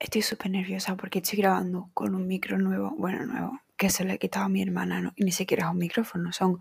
[0.00, 4.14] estoy súper nerviosa porque estoy grabando con un micro nuevo, bueno, nuevo, que se le
[4.14, 5.12] he quitado a mi hermana, ¿no?
[5.14, 6.58] y ni siquiera es un micrófono, son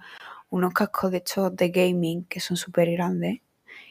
[0.49, 3.39] unos cascos de estos de gaming que son súper grandes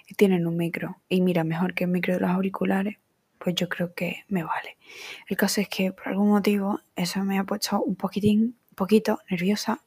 [0.06, 1.00] y tienen un micro.
[1.08, 2.98] Y mira, mejor que el micro de los auriculares,
[3.38, 4.76] pues yo creo que me vale.
[5.29, 9.20] El caso es que por algún motivo eso me ha puesto un poquitín, un poquito
[9.30, 9.82] nerviosa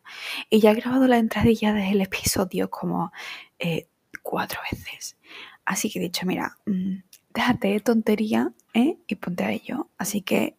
[0.49, 3.11] y ya he grabado la entradilla del episodio como
[3.59, 3.87] eh,
[4.23, 5.17] cuatro veces.
[5.65, 6.97] Así que he dicho, mira, mm,
[7.33, 8.97] déjate de tontería ¿eh?
[9.07, 9.89] y ponte a ello.
[9.97, 10.55] Así que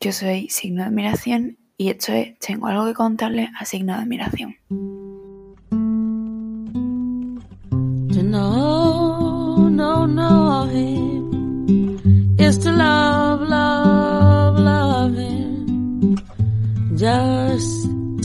[0.00, 4.00] yo soy signo de admiración y esto es, tengo algo que contarle a signo de
[4.00, 4.56] admiración.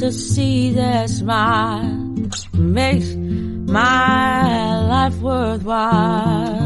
[0.01, 6.60] To see that smile makes my life worthwhile.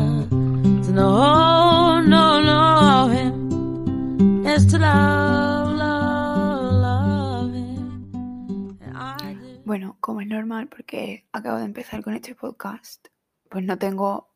[0.96, 2.40] No, no,
[4.72, 7.52] to love, love, love.
[9.66, 13.10] Bueno, como es normal, porque acabo de empezar con este podcast,
[13.50, 14.30] pues no tengo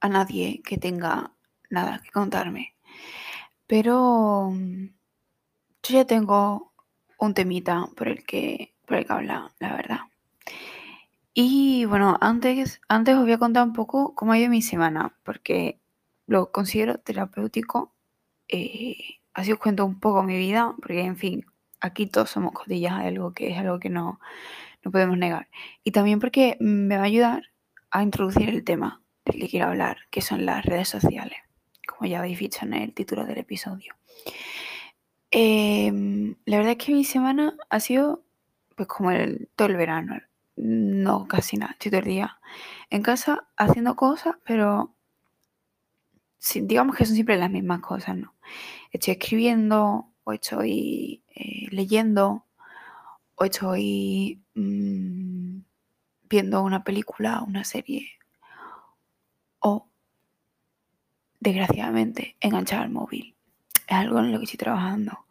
[0.00, 1.32] a nadie que tenga
[1.68, 2.74] nada que contarme.
[3.66, 4.86] Pero mm,
[5.82, 6.72] yo ya tengo
[7.18, 10.00] un temita por el que, por el que hablar, la verdad.
[11.34, 15.14] Y bueno, antes, antes os voy a contar un poco cómo ha ido mi semana,
[15.22, 15.78] porque
[16.26, 17.94] lo considero terapéutico.
[18.48, 18.96] Eh,
[19.34, 21.46] así os cuento un poco mi vida, porque en fin,
[21.80, 24.20] aquí todos somos codillas algo que es algo que no,
[24.84, 25.48] no podemos negar.
[25.84, 27.44] Y también porque me va a ayudar
[27.90, 31.38] a introducir el tema del que quiero hablar, que son las redes sociales,
[31.86, 33.94] como ya habéis visto en el título del episodio.
[35.30, 38.22] Em, la verdad es que mi semana ha sido
[38.76, 39.10] pues como
[39.56, 40.20] todo el verano,
[40.56, 41.72] no, casi nada.
[41.72, 42.38] Estoy todo el día
[42.90, 44.95] en casa haciendo cosas, pero
[46.54, 48.34] digamos que son siempre las mismas cosas, ¿no?
[48.92, 52.46] Estoy escribiendo, o estoy eh, leyendo,
[53.34, 55.58] o estoy mm,
[56.28, 58.08] viendo una película, una serie,
[59.60, 59.88] o
[61.40, 63.34] desgraciadamente enganchar el móvil.
[63.86, 65.26] Es algo en lo que estoy trabajando.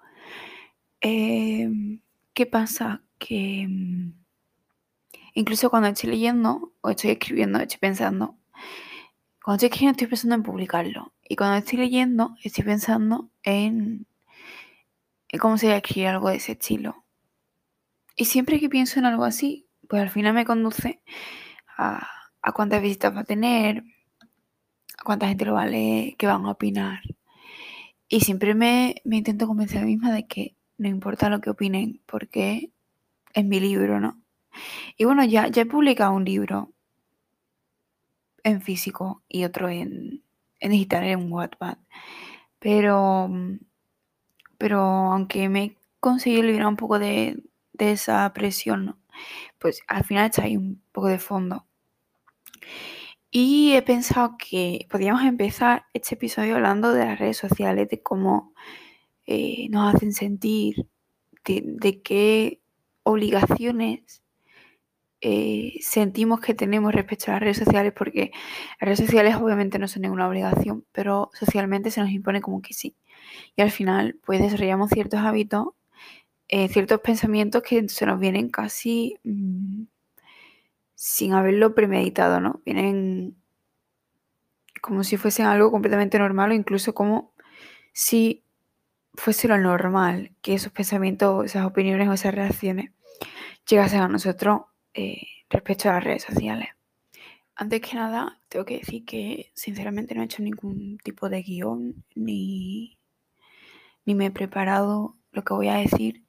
[1.02, 2.02] Em,
[2.34, 3.04] ¿Qué pasa?
[3.18, 4.26] Que mm,
[5.38, 8.38] Incluso cuando estoy leyendo o estoy escribiendo, estoy pensando.
[9.46, 11.14] Cuando estoy escribiendo estoy pensando en publicarlo.
[11.22, 14.08] Y cuando estoy leyendo estoy pensando en,
[15.40, 17.06] cómo sería escribir algo de ese estilo.
[18.16, 21.00] Y siempre que pienso en algo así, pues al final me conduce
[21.78, 22.08] a,
[22.56, 23.84] cuántas visitas va a tener,
[24.98, 27.02] a cuánta gente lo va a leer, qué van a opinar.
[28.08, 31.52] Y siempre me, me intento convencer a mí misma de que no importa lo que
[31.52, 32.72] opinen, porque
[33.32, 34.20] es mi libro, ¿no?
[34.98, 36.74] Y bueno, ya, ya he publicado un libro
[38.46, 40.24] en físico y otro en,
[40.62, 41.78] digital, en Wattpad.
[42.60, 43.30] Pero,
[44.58, 47.44] pero aunque me he conseguido liberar un poco de,
[47.78, 48.98] esa presión,
[49.60, 51.66] pues al final está ahí un poco de fondo.
[53.32, 58.54] Y he pensado que podríamos empezar este episodio hablando de las redes sociales, de cómo
[59.26, 60.88] eh, nos hacen sentir,
[61.44, 62.62] de qué
[63.04, 64.22] obligaciones
[65.28, 68.32] eh, sentimos que tenemos respecto a las redes sociales, porque
[68.80, 72.76] las redes sociales obviamente no son ninguna obligación, pero socialmente se nos impone como que
[72.76, 72.96] sí.
[73.56, 75.70] Y al final, pues desarrollamos ciertos hábitos,
[76.48, 79.86] eh, ciertos pensamientos que se nos vienen casi mm,
[80.94, 82.62] sin haberlo premeditado, ¿no?
[82.64, 83.36] Vienen
[84.80, 87.34] como si fuesen algo completamente normal o incluso como
[87.94, 88.44] si
[89.16, 92.92] fuese lo normal que esos pensamientos, esas opiniones o esas reacciones
[93.68, 94.62] llegasen a nosotros
[94.96, 96.70] eh, respecto a las redes sociales.
[97.56, 102.04] Antes que nada, tengo que decir que sinceramente no he hecho ningún tipo de guion
[102.16, 102.98] ni,
[104.06, 106.24] ni me he preparado lo que voy a decir.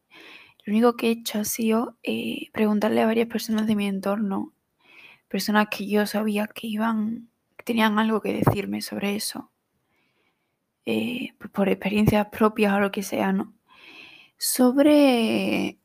[0.65, 4.53] Lo único que he hecho ha sido eh, preguntarle a varias personas de mi entorno,
[5.28, 9.53] personas que yo sabía que iban, que tenían algo que decirme sobre eso,
[10.84, 13.55] eh, pues por experiencias propias o lo que sea, ¿no?
[14.38, 15.79] Sobre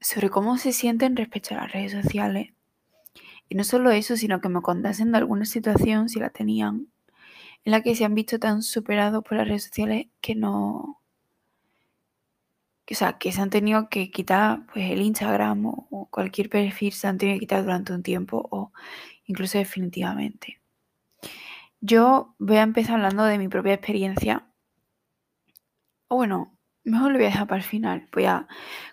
[0.00, 2.52] sobre cómo se sienten respecto a las redes sociales.
[3.48, 6.88] Y no solo eso, sino que me contasen de alguna situación, si la tenían,
[7.64, 11.00] en la que se han visto tan superados por las redes sociales que no...
[12.88, 17.08] O sea, que se han tenido que quitar pues, el Instagram o, cualquier perfil, se
[17.08, 18.72] han tenido que quitar durante un tiempo o
[19.24, 20.60] incluso definitivamente.
[21.80, 24.46] Yo voy a empezar hablando de mi propia experiencia.
[26.08, 28.08] O bueno, mejor lo voy a dejar para el final.
[28.12, 28.46] Voy a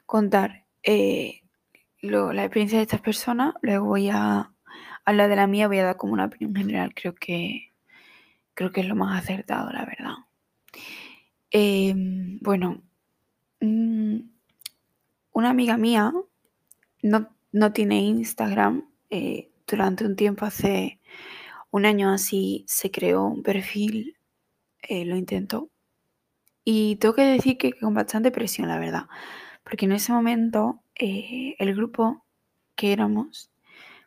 [0.07, 1.41] contar eh,
[2.01, 4.53] la experiencia de estas personas, luego voy a
[5.05, 7.71] hablar de la mía, voy a dar como una opinión general, creo que,
[8.53, 10.15] creo que es lo más acertado, la verdad.
[11.51, 12.81] Em, bueno,
[13.61, 14.19] mm,
[15.33, 16.11] una amiga mía
[17.01, 18.89] no, no tiene Instagram.
[19.09, 20.99] Eh, durante un tiempo, hace
[21.71, 24.17] un año así, se creó un perfil,
[24.81, 25.69] eh, lo intentó.
[26.65, 29.07] Y tengo que decir que con bastante presión, la verdad.
[29.63, 32.25] Porque en ese momento, eh, el grupo
[32.75, 33.51] que éramos,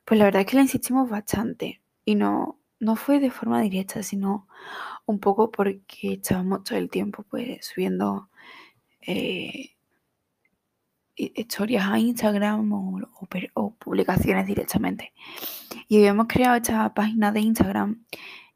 [0.05, 1.83] pues la verdad es que le insistimos bastante.
[2.05, 4.49] Y no, no fue de forma directa, sino
[5.07, 8.29] un poco porque estábamos todo el tiempo pues subiendo
[9.01, 9.77] eh,
[11.17, 15.13] historias a Instagram o, publicaciones directamente.
[15.89, 18.05] Y habíamos creado esta página de Instagram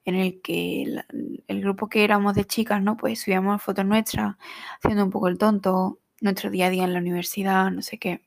[0.05, 1.03] en el que
[1.49, 2.97] el, grupo que éramos de chicas, ¿no?
[2.97, 4.37] Pues subíamos fotos nuestras,
[4.83, 8.23] haciendo un poco el tonto, nuestro día a día en la universidad, no sé qué.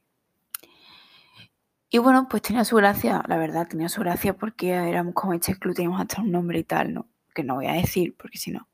[1.90, 5.56] Y bueno, pues tenía su gracia, la verdad, tenía su gracia porque éramos como este
[5.60, 7.07] club, teníamos hasta un nombre y tal, ¿no?
[7.36, 8.68] Que no voy a decir, porque si no,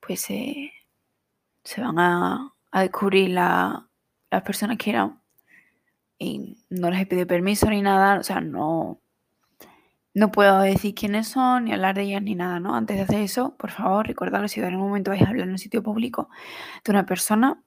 [0.00, 3.82] pues se van a, descubrir las
[4.44, 5.20] personas que eran.
[6.18, 9.02] Y no les he pedido permiso ni nada, o sea, no,
[10.14, 12.74] no puedo decir quiénes son, ni hablar de ellas, ni nada, ¿no?
[12.74, 15.52] Antes de hacer eso, por favor, recordadlo, si en algún momento vais a hablar en
[15.52, 16.30] un sitio público
[16.84, 17.62] de una persona,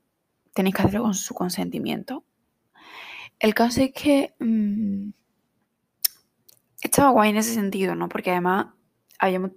[0.56, 2.24] tenéis que hacerlo con su consentimiento.
[3.40, 5.10] El caso es que mm,
[6.82, 8.08] estaba guay en ese sentido, ¿no?
[8.08, 8.68] Porque además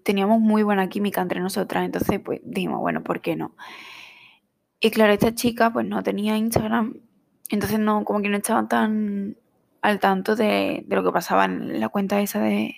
[0.03, 3.55] teníamos muy buena química entre nosotras, entonces pues dijimos, bueno, ¿por qué no?
[4.81, 7.01] Y claro, esta chica pues no tenía Instagram,
[7.49, 9.37] entonces no, como que no estaba tan
[9.81, 12.75] al tanto de, lo que pasaba en la cuenta esa de,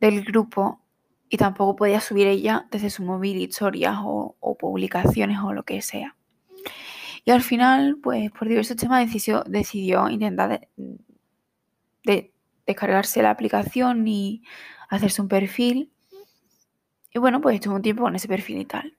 [0.00, 0.82] del grupo
[1.30, 5.80] y tampoco podía subir ella desde su móvil historias o, o publicaciones o lo que
[5.80, 6.14] sea.
[7.24, 10.68] Y al final, pues por diversos temas decidió, decidió intentar
[12.04, 12.32] de,
[12.66, 14.42] descargarse la aplicación y
[14.88, 15.92] hacerse un perfil.
[17.14, 18.96] Y bueno, pues estuvo un tiempo con ese perfil y tal.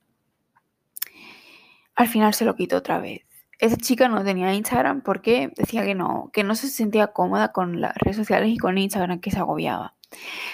[1.96, 3.22] Al final se lo quitó otra vez.
[3.60, 7.82] Esa chica no tenía Instagram porque decía que no, que no se sentía cómoda con
[7.82, 9.96] las redes sociales y con Instagram, que se agobiaba.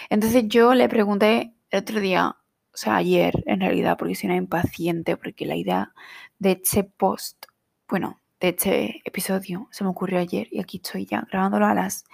[0.09, 2.35] Entonces yo le pregunté el otro día,
[2.73, 5.93] o sea, ayer en realidad, porque soy una impaciente, porque la idea
[6.39, 7.45] de ese post
[7.89, 12.05] bueno, de este episodio se me ocurrió ayer y aquí estoy ya grabándolo a las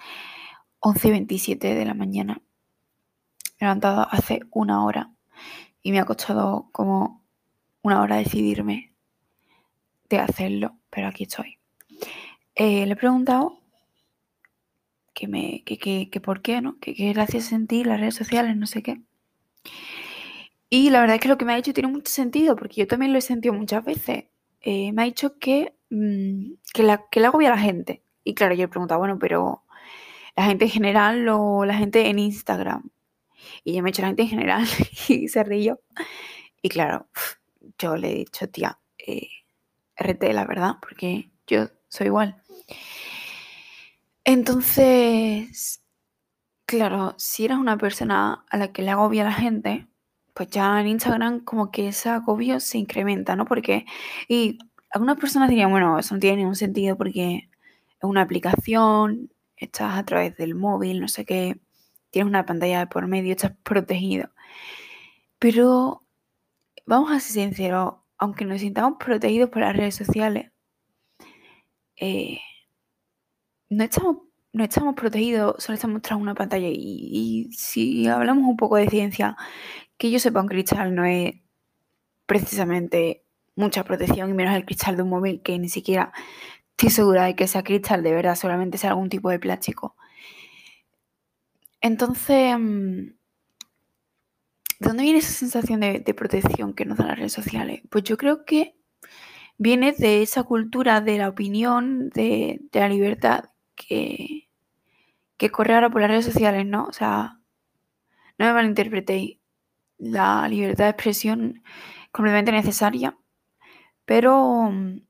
[0.80, 2.40] 11.27 de la mañana.
[3.58, 5.12] he levantado hace una hora
[5.82, 7.22] y me ha costado como
[7.82, 8.92] una hora decidirme
[10.08, 11.58] de hacerlo, pero aquí estoy.
[12.54, 13.60] Eh, le he preguntado
[15.12, 16.78] que, me, que, por qué, ¿no?
[16.78, 19.02] Que qué gracias sentir las redes sociales, no sé qué.
[20.70, 22.86] Y la verdad es que lo que me ha dicho tiene mucho sentido, porque yo
[22.86, 24.24] también lo he sentido muchas veces.
[24.68, 28.02] Eh, me ha dicho que, mm, que, la, que le agobia a la gente.
[28.24, 29.62] Y claro, yo le preguntaba, bueno, pero
[30.34, 32.90] la gente en general o la gente en Instagram.
[33.62, 34.66] Y ella me ha dicho la gente en general
[35.08, 35.80] y se río.
[36.62, 37.06] Y claro,
[37.78, 39.28] yo le he dicho, tía, eh,
[39.96, 42.42] RT, la verdad, porque yo soy igual.
[44.24, 45.80] Entonces,
[46.66, 49.86] claro, si eres una persona a la que le agobia la gente,
[50.36, 53.46] pues ya en Instagram como que ese agobio se incrementa, ¿no?
[53.46, 53.86] Porque,
[54.28, 54.58] y
[54.90, 57.48] algunas personas dirían, bueno, eso no tiene ningún sentido porque
[57.90, 61.58] es una aplicación, estás a través del móvil, no sé qué,
[62.10, 64.28] tienes una pantalla de por medio, estás protegido.
[65.38, 66.02] Pero
[66.84, 70.52] vamos a ser sinceros, aunque nos sintamos protegidos por las redes sociales,
[71.96, 72.40] eh,
[73.70, 74.18] no estamos
[74.56, 76.68] no estamos protegidos, solo estamos tras una pantalla.
[76.70, 79.36] Y, si hablamos un poco de ciencia,
[79.98, 81.34] que yo sepa, un cristal no es
[82.26, 86.12] precisamente mucha protección y menos el cristal de un móvil que ni siquiera
[86.70, 89.94] estoy segura de que sea cristal de verdad, solamente sea algún tipo de plástico.
[91.82, 92.98] Entonces, mm,
[94.80, 97.82] ¿de dónde viene esa sensación de, protección que nos dan las redes sociales?
[97.90, 98.74] Pues yo creo que
[99.58, 104.45] viene de esa cultura de la opinión, de, la libertad que,
[105.36, 106.84] que corre ahora por las redes sociales, ¿no?
[106.84, 107.40] O sea,
[108.38, 109.38] no me malinterpretéis
[109.98, 111.62] la libertad de expresión
[112.12, 113.16] completamente necesaria,
[114.04, 115.00] pero mm,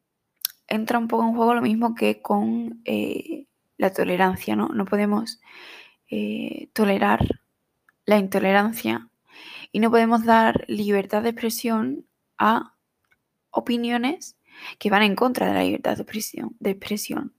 [0.68, 4.68] entra un poco en juego lo mismo que con eh, la tolerancia, ¿no?
[4.68, 5.40] No podemos
[6.11, 7.40] eh, tolerar
[8.04, 9.09] la intolerancia
[9.73, 12.06] y no podemos dar libertad de expresión
[12.38, 12.75] a
[13.50, 14.37] opiniones
[14.78, 15.97] que van en contra de la libertad.
[15.97, 17.36] De expresión.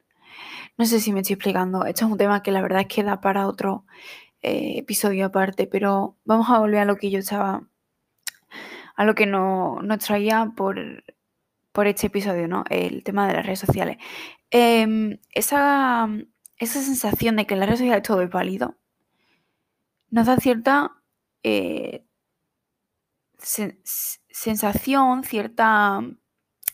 [0.78, 1.86] No sé si me estoy explicando.
[1.86, 3.86] Esto es un tema que la verdad es que da para otro
[4.42, 7.68] eh, episodio aparte, pero vamos a volver a lo que yo estaba,
[8.96, 11.04] a lo que nos traía por,
[11.72, 12.64] por este episodio, ¿no?
[12.70, 13.98] El tema de las redes sociales.
[14.52, 16.10] Em, esa,
[16.58, 18.76] esa sensación de que en las redes sociales todo es válido
[20.10, 20.96] nos da cierta
[21.44, 22.06] eh,
[23.38, 26.02] sensación, cierta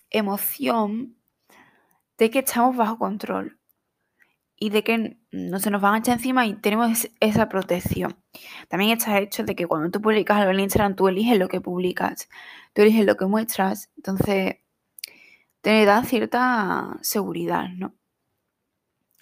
[0.10, 1.18] emoción
[2.18, 3.60] de que estamos bajo control
[4.58, 8.16] y de que no se nos van a echar encima y tenemos esa protección.
[8.70, 11.48] También está el hecho de que cuando tú publicas algo en Instagram, tú eliges lo
[11.48, 12.30] que publicas,
[12.74, 14.58] tú eliges lo que muestras, entonces
[15.62, 17.94] te da cierta seguridad, ¿no?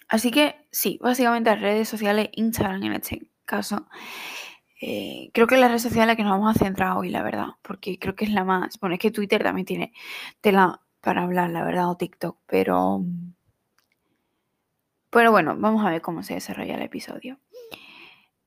[0.07, 3.87] Así que sí, básicamente las redes sociales, Instagram en este caso,
[4.81, 7.09] eh, creo que es la red social en la que nos vamos a centrar hoy,
[7.09, 9.93] la verdad, porque creo que es la más, bueno, es que Twitter también tiene
[10.41, 13.03] tela para hablar, la verdad, o TikTok, pero...
[15.11, 17.37] Pero bueno, vamos a ver cómo se desarrolla el episodio.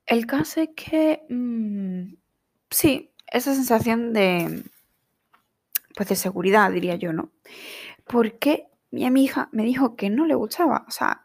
[0.07, 2.15] El caso es que, mm,
[2.71, 4.65] sí, esa sensación de,
[5.95, 7.33] pues de seguridad, diría yo, ¿no?
[8.07, 11.23] Porque mi amiga me dijo que no le gustaba, o sea,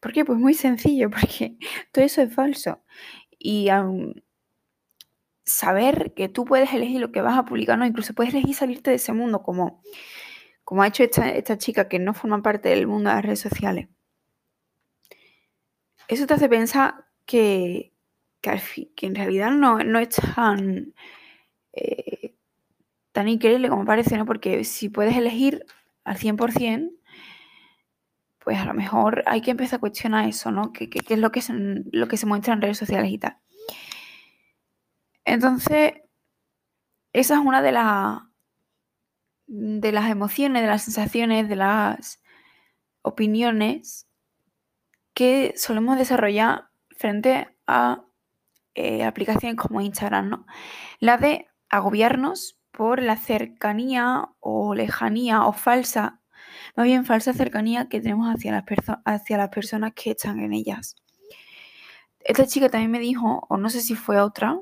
[0.00, 0.24] ¿por qué?
[0.24, 1.56] Pues muy sencillo, porque
[1.92, 2.82] todo eso es falso.
[3.38, 3.68] Y
[5.44, 8.90] saber que tú puedes elegir lo que vas a publicar, no, incluso puedes elegir salirte
[8.90, 9.82] de ese mundo, como,
[10.64, 13.40] como ha hecho esta, esta chica que no forma parte del mundo de las redes
[13.40, 13.88] sociales.
[16.14, 17.92] Eso te hace pensar que,
[18.40, 20.94] que, en realidad no, no es tan,
[21.72, 22.36] eh,
[23.26, 24.24] increíble como parece.
[24.24, 25.66] Porque si puedes elegir
[26.04, 26.92] al 100%,
[28.38, 30.72] pues a lo mejor hay que empezar a cuestionar eso, ¿no?
[30.72, 31.42] ¿Qué, es lo que,
[31.90, 33.36] lo que se muestra en redes sociales y tal?
[35.24, 35.94] Entonces,
[37.12, 38.20] esa es una de, las
[39.48, 42.22] de las emociones, de las sensaciones, de las
[43.02, 44.06] opiniones
[45.14, 48.02] que solemos desarrollar frente a
[48.74, 50.46] eh, aplicaciones como Instagram, ¿no?
[50.98, 56.20] La de agobiarnos por la cercanía o lejanía o falsa,
[56.76, 58.64] más bien falsa cercanía que tenemos hacia las,
[59.04, 60.96] hacia las personas que están en ellas.
[62.20, 64.58] Esta chica también me dijo, o no sé si fue otra,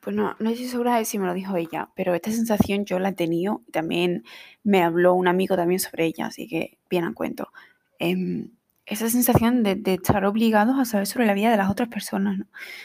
[0.00, 2.98] pues no, no estoy segura de si me lo dijo ella, pero esta sensación yo
[2.98, 4.24] la he tenido también
[4.64, 7.52] me habló un amigo también sobre ella, así que bien a cuento.
[7.98, 8.50] Em,
[8.86, 12.38] esa sensación de, estar obligados a saber sobre la vida de las otras personas,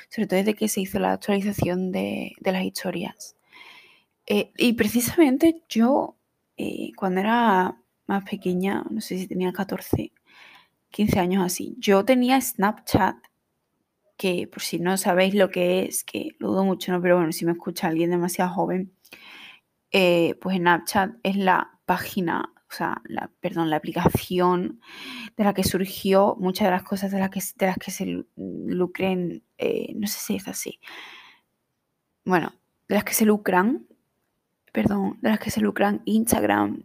[0.10, 3.36] sobre todo desde que se hizo la actualización de, las historias.
[4.26, 6.16] Eh, y precisamente yo,
[6.58, 7.78] eh, cuando era
[8.08, 10.14] más pequeña, no sé si tenía 14,
[10.92, 13.18] 15 años así, yo tenía Snapchat,
[14.18, 17.02] que por si no sabéis lo que es, que lo dudo mucho, ¿no?
[17.02, 18.94] pero bueno, si me escucha alguien demasiado joven,
[19.92, 24.80] eh, pues Snapchat es la página o sea, la, perdón, la aplicación
[25.36, 28.26] de la que surgió muchas de las cosas de las que, de las que se
[28.36, 30.80] lucren, eh, no sé si es así,
[32.26, 32.54] bueno,
[32.88, 33.88] de las que se lucran,
[34.72, 36.84] perdón, de las que se lucran Instagram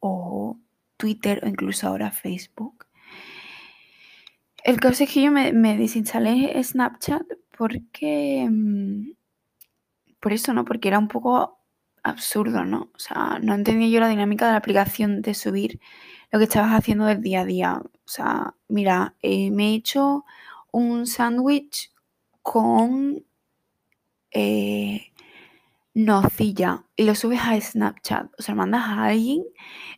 [0.00, 0.58] o
[0.96, 2.86] Twitter o incluso ahora Facebook.
[4.64, 7.22] El caso es que yo me, me desinstalé Snapchat
[7.56, 8.48] porque...
[8.50, 9.12] Mm,
[10.24, 10.64] por eso, ¿no?
[10.64, 11.58] Porque era un poco
[12.04, 12.90] absurdo, ¿no?
[12.94, 15.80] O sea, no entendía yo la dinámica de la aplicación de subir
[16.30, 17.82] lo que estabas haciendo del día a día.
[17.82, 20.24] O sea, mira, eh, me he hecho
[20.70, 21.92] un sándwich
[22.42, 23.24] con
[24.30, 25.12] eh,
[25.94, 28.30] nocilla y lo subes a Snapchat.
[28.38, 29.44] O sea, mandas a alguien.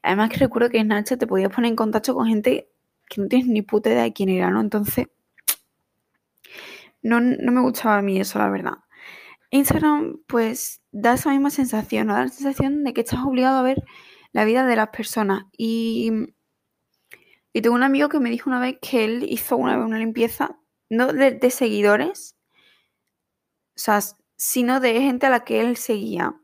[0.02, 2.68] Además que recuerdo que Snapchat te podías poner en contacto con gente
[3.08, 4.60] que no tienes ni puta idea de quién era, ¿no?
[4.60, 5.08] Entonces,
[7.02, 8.75] no, no me gustaba a mí eso, la verdad.
[9.50, 13.84] Instagram, pues, da esa misma sensación, Da la sensación de que estás obligado a ver
[14.32, 15.44] la vida de las personas.
[15.56, 16.10] Y,
[17.52, 20.58] y tengo un amigo que me dijo una vez que él hizo una una limpieza,
[20.88, 22.36] no de, seguidores,
[23.76, 24.00] o sea,
[24.36, 26.34] sino de gente a la que él seguía.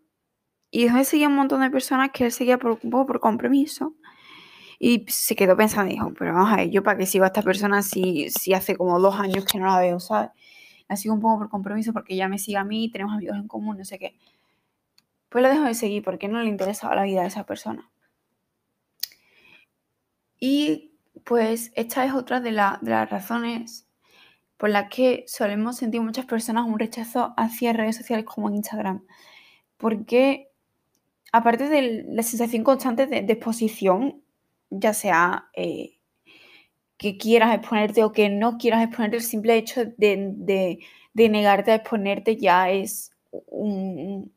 [0.70, 3.94] Y después seguía un montón de personas que él seguía por, un poco por compromiso.
[4.78, 7.42] Y se quedó pensando, dijo, pero vamos a ver, yo para qué sigo a esta
[7.42, 10.30] persona si, si hace como dos años que no la veo, ¿sabes?
[10.88, 13.48] La sigo un poco por compromiso porque ya me sigue a mí, tenemos amigos en
[13.48, 14.16] común, no sé qué.
[15.32, 17.90] Pues lo dejo de seguir porque no le interesaba la vida de esa persona.
[20.38, 20.92] Y
[21.24, 23.88] pues esta es otra de, de las razones
[24.58, 29.06] por las que solemos sentir muchas personas un rechazo hacia redes sociales como Instagram.
[29.78, 30.50] Porque
[31.32, 34.22] aparte de la sensación constante de, exposición,
[34.68, 35.98] ya sea eh,
[36.98, 40.78] que quieras exponerte o que no quieras exponerte, el simple hecho de,
[41.14, 44.30] negarte a exponerte ya es un,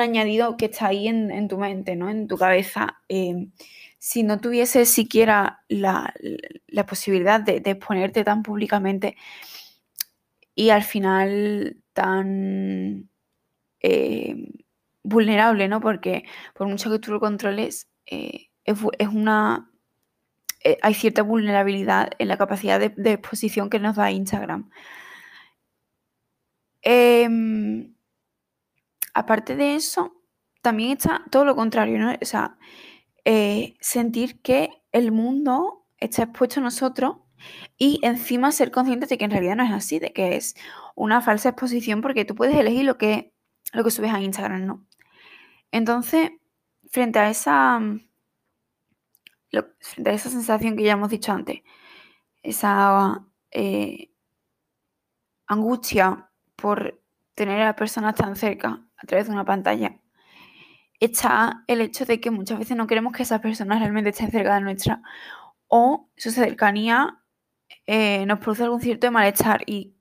[0.00, 2.10] añadido que está ahí en, tu mente, ¿no?
[2.10, 2.98] En tu cabeza.
[3.08, 3.48] Eh,
[3.98, 6.14] si no tuvieses siquiera la,
[6.86, 9.16] posibilidad de, exponerte tan públicamente
[10.54, 13.08] y al final tan
[13.80, 14.36] eh,
[15.02, 15.80] vulnerable, ¿no?
[15.80, 19.70] Porque por mucho que tú lo controles, eh, es, una
[20.82, 24.70] hay cierta vulnerabilidad en la capacidad de, exposición que nos da Instagram.
[26.82, 27.94] Em,
[29.18, 30.14] aparte de eso,
[30.62, 32.12] también está todo lo contrario, ¿no?
[32.20, 32.56] O sea,
[33.24, 37.16] eh, sentir que el mundo está expuesto a nosotros
[37.76, 40.54] y encima ser conscientes de que en realidad no es así, de que es
[40.94, 43.34] una falsa exposición porque tú puedes elegir lo que,
[43.72, 44.86] lo que subes a Instagram, ¿no?
[45.72, 46.30] Entonces,
[46.90, 47.80] frente a esa,
[49.80, 51.62] frente a esa sensación que ya hemos dicho antes,
[52.42, 54.10] esa eh,
[55.46, 57.00] angustia por
[57.34, 60.00] tener a personas tan cerca a través de una pantalla,
[61.00, 64.54] está el hecho de que muchas veces no queremos que esas personas realmente estén cerca
[64.54, 65.02] de nuestra
[65.68, 67.22] o su cercanía
[67.86, 69.94] eh, nos produce algún cierto malestar y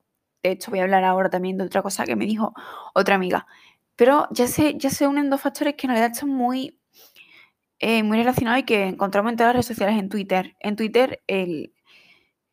[0.44, 2.54] de hecho voy a hablar ahora también de otra cosa que me dijo
[2.94, 3.48] otra amiga.
[3.96, 6.80] Pero ya se, ya se unen dos factores que en realidad están muy,
[7.80, 10.56] eh, muy relacionados y que encontramos en todas las redes sociales en Twitter.
[10.60, 11.74] En Twitter el,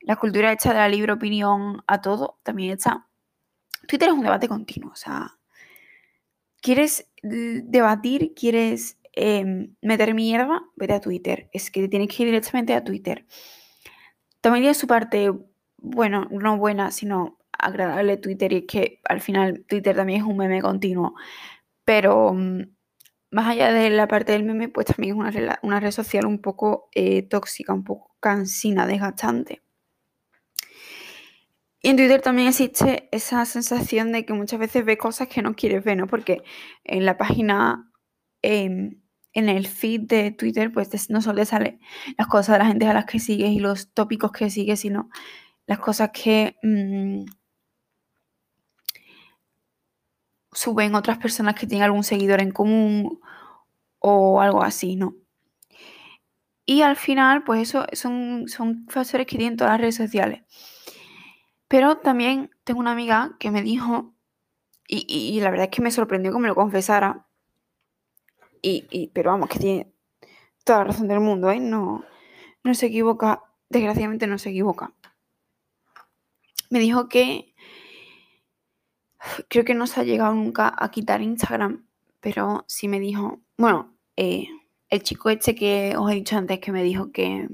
[0.00, 3.08] la cultura hecha de la libre opinión a todo también está.
[3.86, 5.36] Twitter es un debate continuo, o sea,
[6.64, 8.32] ¿quieres debatir?
[8.34, 10.62] ¿Quieres em, meter mierda?
[10.76, 11.50] Vete a Twitter.
[11.52, 13.26] Es que tienes que ir directamente a Twitter.
[14.40, 15.30] También tiene su parte,
[15.76, 20.38] bueno, no buena, sino agradable Twitter y es que al final Twitter también es un
[20.38, 21.14] meme continuo.
[21.84, 22.62] Pero mm,
[23.30, 26.88] más allá de la parte del meme, pues también es una, red social un poco
[26.94, 29.63] eh, tóxica, un poco cansina, desgastante.
[31.84, 35.54] Y en Twitter también existe esa sensación de que muchas veces ves cosas que no
[35.54, 36.06] quieres ver, ¿no?
[36.06, 36.42] Porque
[36.82, 37.92] en la página,
[38.40, 39.02] em,
[39.34, 41.80] en el feed de Twitter, pues no solo te salen
[42.16, 45.10] las cosas de la gente a las que sigues y los tópicos que sigues, sino
[45.66, 47.26] las cosas que mm,
[50.52, 53.20] suben otras personas que tienen algún seguidor en común
[53.98, 55.16] o algo así, ¿no?
[56.66, 60.42] Y al final, pues eso son, son factores que tienen todas las redes sociales.
[61.74, 64.14] Pero también tengo una amiga que me dijo,
[64.86, 67.26] y, la verdad es que me sorprendió que me lo confesara,
[68.62, 69.92] y, pero vamos, que tiene
[70.62, 71.58] toda la razón del mundo, ¿eh?
[71.58, 72.04] No,
[72.62, 74.94] no se equivoca, desgraciadamente no se equivoca.
[76.70, 77.56] Me dijo que
[79.48, 81.88] creo que no se ha llegado nunca a quitar Instagram,
[82.20, 84.46] pero sí me dijo, bueno, eh,
[84.90, 87.48] el chico este que os he dicho antes que me dijo que,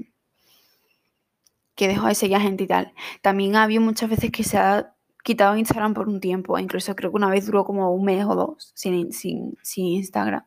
[1.75, 2.93] que dejó de seguir gente y tal.
[3.21, 7.11] También ha habido muchas veces que se ha quitado Instagram por un tiempo, incluso creo
[7.11, 10.43] que una vez duró como un mes o dos sin, sin, Instagram.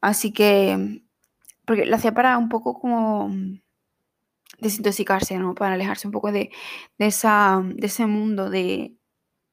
[0.00, 1.02] Así que,
[1.64, 3.30] porque lo hacía para un poco como
[4.58, 5.54] desintoxicarse, ¿no?
[5.54, 6.50] Para alejarse un poco de,
[6.98, 8.96] esa, de ese mundo de,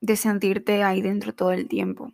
[0.02, 2.14] de sentirte ahí dentro todo el tiempo.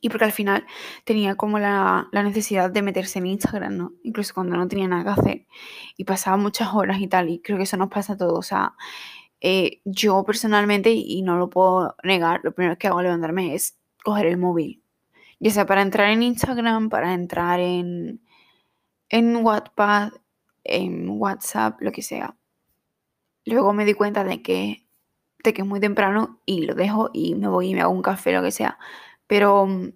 [0.00, 0.64] Y porque al final
[1.04, 3.92] tenía como la, necesidad de meterse en Instagram, ¿no?
[4.04, 5.46] Incluso cuando no tenía nada que hacer.
[5.96, 7.28] Y pasaba muchas horas y tal.
[7.30, 8.38] Y creo que eso nos pasa a todos.
[8.38, 8.74] O sea,
[9.40, 13.76] eh, yo personalmente, y no lo puedo negar, lo primero que hago al levantarme es
[14.04, 14.82] coger el móvil.
[15.40, 18.20] Ya sea para entrar en Instagram, para entrar en,
[19.08, 20.12] en WhatsApp,
[20.64, 22.36] en WhatsApp, lo que sea.
[23.44, 24.86] Luego me di cuenta de que,
[25.42, 28.02] de que es muy temprano y lo dejo y me voy y me hago un
[28.02, 28.78] café, lo que sea
[29.28, 29.92] pero mm,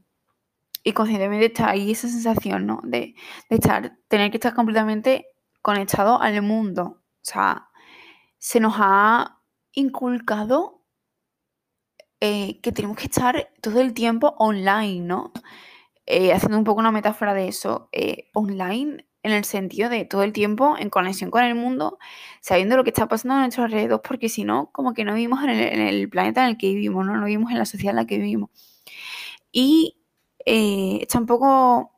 [0.84, 2.80] y conscientemente está ahí esa sensación, ¿no?
[2.84, 3.14] De,
[3.48, 5.26] estar, tener que estar completamente
[5.62, 7.02] conectado al mundo.
[7.02, 7.68] O sea,
[8.38, 9.40] se nos ha
[9.72, 10.82] inculcado
[12.20, 15.32] eh, que tenemos que estar todo el tiempo online, ¿no?
[16.06, 20.24] Eh, haciendo un poco una metáfora de eso, eh, online en el sentido de todo
[20.24, 21.98] el tiempo en conexión con el mundo,
[22.40, 25.44] sabiendo lo que está pasando a nuestro alrededor, porque si no, como que no vivimos
[25.44, 27.16] en el, en el planeta en el que vivimos, ¿no?
[27.16, 28.71] No vivimos en la sociedad en la que vivimos.
[29.52, 29.98] Y
[30.46, 31.92] eh, está un poco,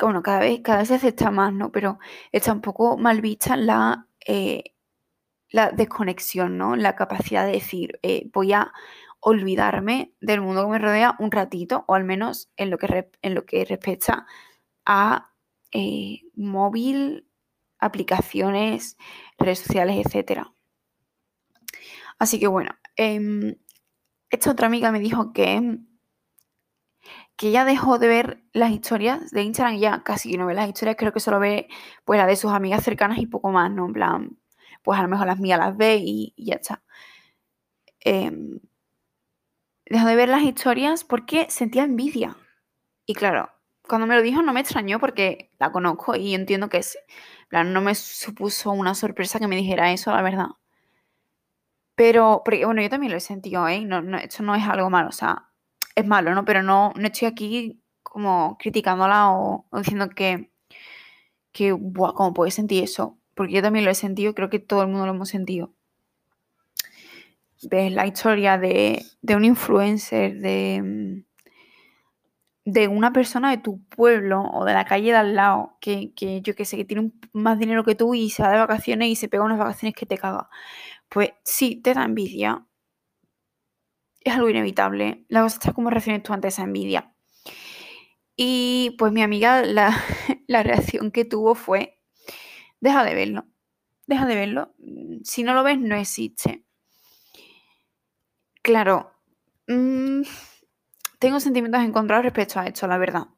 [0.00, 1.72] bueno, cada vez, cada vez se acepta más, ¿no?
[1.72, 1.98] Pero
[2.32, 4.74] está un poco mal vista la, eh,
[5.50, 6.76] la desconexión, ¿no?
[6.76, 8.72] La capacidad de decir, eh, voy a
[9.20, 13.34] olvidarme del mundo que me rodea un ratito, o al menos en lo que, en
[13.34, 14.26] lo que respecta
[14.84, 15.32] a
[16.34, 17.26] móvil,
[17.78, 18.96] aplicaciones,
[19.38, 20.46] redes sociales, etc.
[22.18, 23.56] Así que bueno, em,
[24.30, 25.78] esta otra amiga me dijo que
[27.36, 30.96] que ella dejó de ver las historias de Instagram, ya casi no ve las historias,
[30.98, 31.68] creo que solo ve
[32.04, 33.86] pues la de sus amigas cercanas y poco más, ¿no?
[33.86, 34.38] En plan,
[34.82, 36.82] pues a lo mejor las mías las ve y, ya está.
[38.00, 38.60] Em,
[39.86, 42.36] dejó de ver las historias porque sentía envidia.
[43.06, 43.50] Y claro,
[43.88, 46.98] cuando me lo dijo no me extrañó porque la conozco y entiendo que es,
[47.48, 50.48] plan, no me supuso una sorpresa que me dijera eso, la verdad.
[51.94, 53.80] Pero, porque bueno, yo también lo he sentido, ¿eh?
[53.84, 55.48] No, esto no es algo malo, o sea,
[55.96, 56.44] es malo, ¿no?
[56.44, 60.50] Pero no, no estoy aquí como criticándola o, diciendo que,
[61.52, 63.18] que buah, ¿cómo puedes sentir eso?
[63.34, 65.72] Porque yo también lo he sentido, creo que todo el mundo lo hemos sentido.
[67.62, 69.04] Ves la historia de,
[69.34, 71.24] un influencer, de,
[72.64, 76.42] de una persona de tu pueblo o de la calle de al lado, que, que
[76.42, 79.16] yo que sé, que tiene más dinero que tú y se va de vacaciones y
[79.16, 80.50] se pega unas vacaciones que te caga.
[81.08, 82.66] Pues sí, te da envidia.
[84.26, 85.24] Es algo inevitable.
[85.28, 87.14] La cosa está como reacciones tú ante esa envidia.
[88.34, 89.96] Y pues mi amiga, la,
[90.48, 92.00] la reacción que tuvo fue,
[92.80, 93.46] deja de verlo,
[94.08, 94.74] deja de verlo.
[95.22, 96.64] Si no lo ves, no existe.
[98.62, 99.12] Claro,
[99.68, 100.22] mmm,
[101.20, 103.28] tengo sentimientos encontrados respecto a esto, la verdad.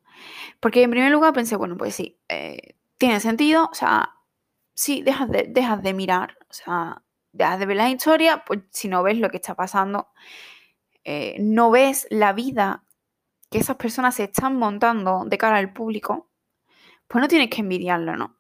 [0.59, 4.14] Porque en primer lugar pensé, bueno, pues sí, eh, tiene sentido, o sea,
[4.72, 8.88] sí, dejas de, dejas de mirar, o sea, dejas de ver la historia, pues si
[8.88, 10.09] no ves lo que está pasando,
[11.05, 12.85] eh, no ves la vida
[13.51, 16.31] que esas personas se están montando de cara al público,
[17.07, 18.37] pues no tienes que envidiarlo, ¿no?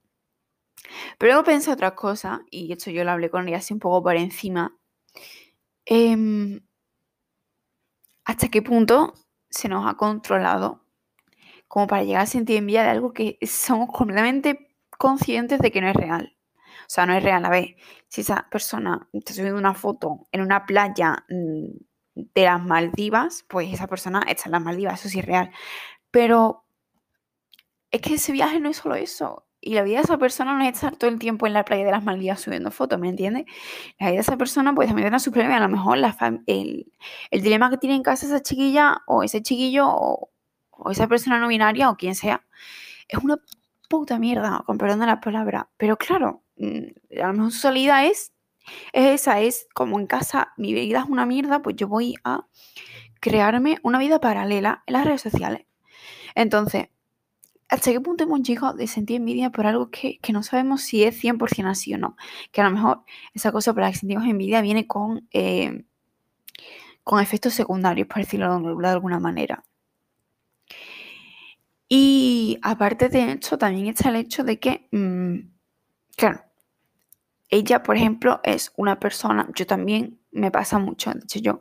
[1.18, 4.02] Pero luego pensé otras cosas, y esto yo lo hablé con ella así un poco
[4.02, 4.76] por encima.
[5.86, 6.60] Em,
[8.24, 9.14] ¿Hasta qué punto
[9.48, 10.84] se nos ha controlado
[11.68, 14.68] como para llegar a sentir envidia de algo que somos completamente
[14.98, 16.36] conscientes de que no es real.
[16.82, 17.44] O sea, no es real.
[17.44, 17.76] A ver,
[18.08, 21.68] si esa persona está subiendo una foto en una playa mm,
[22.34, 25.50] de las Maldivas, pues esa persona está en las Maldivas, eso sí es real.
[26.10, 26.64] Pero
[27.90, 29.46] es que ese viaje no es solo eso.
[29.60, 31.84] Y la vida de esa persona no es estar todo el tiempo en la playa
[31.84, 33.44] de las Maldivas subiendo fotos, ¿me entiendes?
[33.98, 35.56] La vida de esa persona pues también tiene su problema.
[35.56, 35.98] A lo mejor
[36.46, 36.92] el,
[37.32, 40.30] dilema que tiene en casa esa chiquilla o ese chiquillo o,
[40.90, 42.46] esa persona no binaria o quien sea
[43.08, 43.38] es una
[43.88, 45.68] puta mierda, con perdón de la palabra.
[45.76, 48.32] Pero claro, mm, a lo mejor su salida es
[48.92, 52.46] esa, es como en casa mi vida es una mierda, pues yo voy a
[53.20, 55.66] crearme una vida paralela en las redes sociales.
[56.34, 56.88] Entonces,
[57.68, 61.22] ¿Hasta qué punto hemos llegado de sentir envidia por algo que, no sabemos si es
[61.22, 62.16] 100% así o no?
[62.50, 63.04] Que a lo mejor
[63.34, 65.84] esa cosa por la que sentimos envidia viene con, eh,
[67.04, 69.64] con efectos secundarios, por decirlo de alguna manera.
[71.88, 75.38] Y aparte de esto, también está el hecho de que, mm,
[76.16, 76.42] claro,
[77.50, 81.60] ella, por ejemplo, es una persona, yo también me pasa mucho, de hecho yo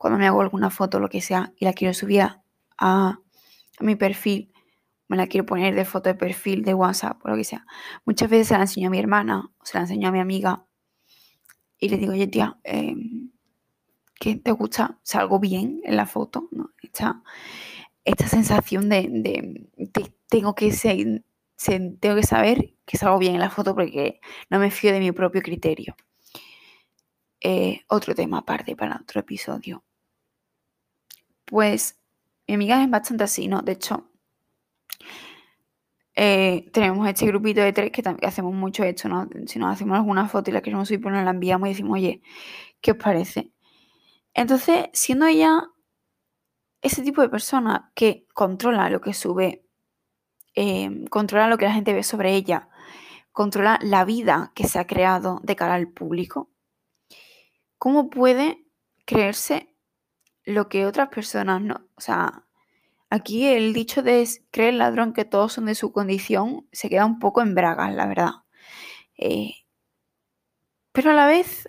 [0.00, 2.26] cuando me hago alguna foto lo que sea y la quiero subir
[2.78, 3.18] a,
[3.80, 4.50] mi perfil,
[5.08, 7.66] me la quiero poner de foto de perfil de WhatsApp o lo que sea.
[8.06, 10.64] Muchas veces se la enseño a mi hermana o se la enseño a mi amiga
[11.78, 13.30] y le digo, oye tía, em,
[14.18, 14.98] ¿qué te gusta?
[15.02, 16.48] ¿Salgo bien en la foto?
[16.50, 16.70] ¿No?
[16.82, 17.22] Esta,
[18.06, 19.68] esta sensación de,
[20.28, 21.24] tengo, que ser,
[21.64, 25.12] tengo que saber que salgo bien en la foto porque no me fío de mi
[25.12, 25.94] propio criterio.
[27.40, 29.84] Eh, otro tema aparte para otro episodio.
[31.44, 31.98] Pues
[32.46, 33.62] mi amiga es bastante así, ¿no?
[33.62, 34.10] De hecho,
[36.14, 39.28] eh, tenemos este grupito de tres que hacemos mucho esto, ¿no?
[39.46, 41.94] Si nos hacemos alguna foto y la queremos subir, pues nos la enviamos y decimos,
[41.94, 42.22] oye,
[42.80, 43.52] ¿qué os parece?
[44.34, 45.68] Entonces, siendo ella
[46.82, 49.64] ese tipo de persona que controla lo que sube,
[50.54, 52.68] em, controla lo que la gente ve sobre ella,
[53.32, 56.50] controla la vida que se ha creado de cara al público,
[57.78, 58.64] ¿cómo puede
[59.06, 59.74] creerse
[60.44, 61.86] lo que otras personas no?
[61.96, 62.44] O sea,
[63.12, 67.18] Aquí el dicho de creer ladrón que todos son de su condición se queda un
[67.18, 68.30] poco en bragas, la verdad.
[69.18, 69.52] Eh,
[70.92, 71.68] pero a la vez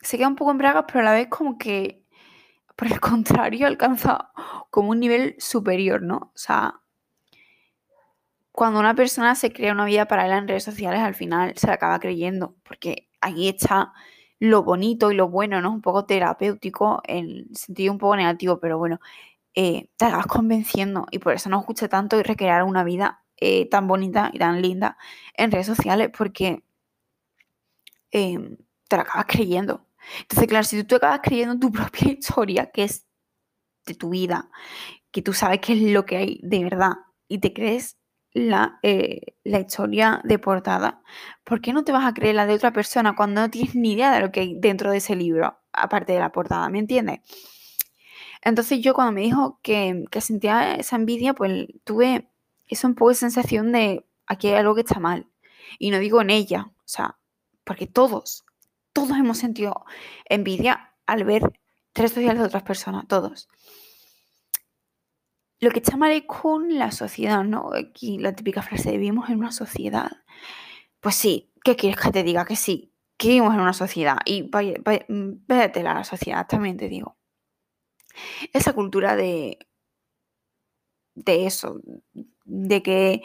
[0.00, 2.04] se queda un poco en bragas, pero a la vez como que,
[2.76, 4.32] por el contrario, alcanza
[4.70, 6.16] como un nivel superior, ¿no?
[6.16, 6.80] O sea,
[8.58, 11.74] cuando una persona se crea una vida paralela en redes sociales, al final se la
[11.74, 13.92] acaba creyendo, porque aquí está
[14.40, 15.70] lo bonito y lo bueno, ¿no?
[15.70, 18.98] Un poco terapéutico en sentido un poco negativo, pero bueno,
[19.54, 23.86] eh, te hagas convenciendo y por eso nos gusta tanto recrear una vida eh, tan
[23.86, 24.98] bonita y tan linda
[25.34, 26.64] en redes sociales porque
[28.10, 28.56] em,
[28.88, 29.86] te la acabas creyendo.
[30.22, 33.06] Entonces, claro, si tú te acabas creyendo tu propia historia, que es
[33.86, 34.50] de tu vida,
[35.12, 36.94] que tú sabes qué es lo que hay de verdad
[37.28, 37.98] y te crees
[38.32, 41.02] la, eh, la, historia de portada,
[41.44, 43.92] ¿por qué no te vas a creer la de otra persona cuando no tienes ni
[43.92, 46.68] idea de lo que hay dentro de ese libro, aparte de la portada?
[46.68, 47.20] ¿Me entiendes?
[48.42, 52.30] Entonces yo cuando me dijo que, sentía esa envidia, pues tuve
[52.66, 55.26] esa un poco de sensación de aquí hay algo que está mal.
[55.78, 57.18] Y no digo en ella, o sea,
[57.64, 58.44] porque todos,
[58.92, 59.84] todos hemos sentido
[60.26, 61.42] envidia al ver
[61.94, 63.48] redes sociales de otras personas, todos.
[65.60, 67.70] Lo que está mal es con la sociedad, ¿no?
[67.74, 70.10] Aquí la típica frase vivimos en una sociedad.
[71.00, 72.44] Pues sí, ¿qué quieres que te diga?
[72.44, 74.18] Que sí, que vivimos en una sociedad.
[74.24, 77.18] Y vaya, a la sociedad, también te digo
[78.52, 79.58] esa cultura de,
[81.14, 81.80] de eso,
[82.44, 83.22] de que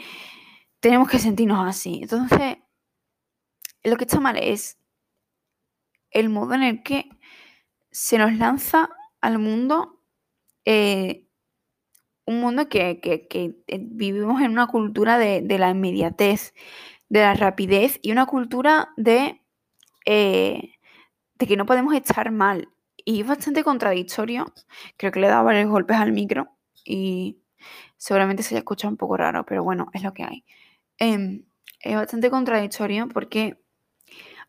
[0.79, 2.01] tenemos que sentirnos así.
[2.03, 2.57] Entonces,
[3.83, 4.77] lo que está mal es
[6.11, 7.09] el modo en el que
[7.91, 8.89] se nos lanza
[9.21, 10.01] al mundo
[10.65, 11.22] eh,
[12.25, 16.53] un mundo que, eh, vivimos en una cultura de, la inmediatez,
[17.09, 19.41] de la rapidez y una cultura de,
[20.05, 20.75] eh,
[21.35, 22.69] de que no podemos estar mal.
[23.05, 24.53] Y es bastante contradictorio.
[24.97, 26.49] Creo que le he dado varios golpes al micro
[26.85, 27.39] y
[27.97, 30.45] seguramente se haya escuchado un poco raro, pero bueno, es lo que hay.
[30.99, 31.45] Em,
[31.81, 33.59] es bastante contradictorio porque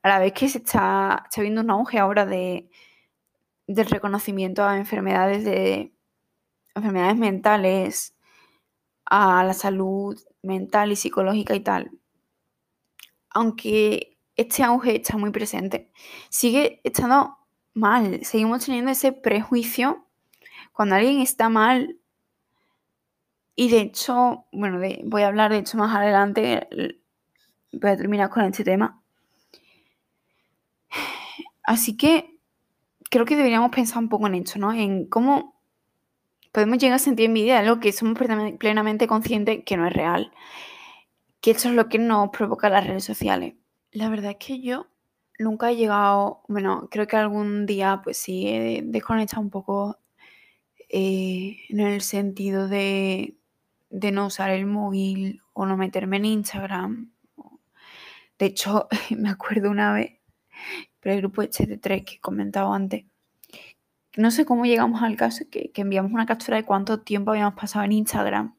[0.02, 2.68] a la vez que se está, está viendo un auge ahora de,
[3.66, 5.93] del reconocimiento a enfermedades de
[6.74, 8.14] enfermedades mentales,
[9.06, 11.90] a la salud mental y psicológica y tal,
[13.30, 15.90] aunque este auge está muy presente,
[16.28, 17.36] sigue estando
[17.74, 18.24] mal.
[18.24, 20.06] Seguimos teniendo ese prejuicio
[20.72, 21.98] cuando alguien está mal.
[23.56, 26.66] Y de hecho, bueno, voy a hablar de hecho más adelante,
[27.72, 29.00] voy a terminar con este tema.
[31.62, 32.38] Así que
[33.10, 34.72] creo que deberíamos pensar un poco en esto, ¿no?
[34.72, 35.53] En cómo
[36.54, 38.16] podemos llegar a sentir envidia de algo que somos
[38.60, 40.30] plenamente conscientes que no es real.
[41.40, 43.54] Que eso es lo que nos provoca las redes sociales.
[43.90, 44.86] La verdad es que yo
[45.40, 49.98] nunca he llegado, bueno, creo que algún día pues sí he desconectado un poco
[50.88, 53.36] eh, en el sentido de,
[53.90, 57.10] de no usar el móvil o no meterme en Instagram.
[58.38, 60.20] De hecho, me acuerdo una vez,
[61.00, 63.06] pero el grupo este de tres que he comentado antes,
[64.16, 67.54] no sé cómo llegamos al caso que, que enviamos una captura de cuánto tiempo habíamos
[67.54, 68.54] pasado en Instagram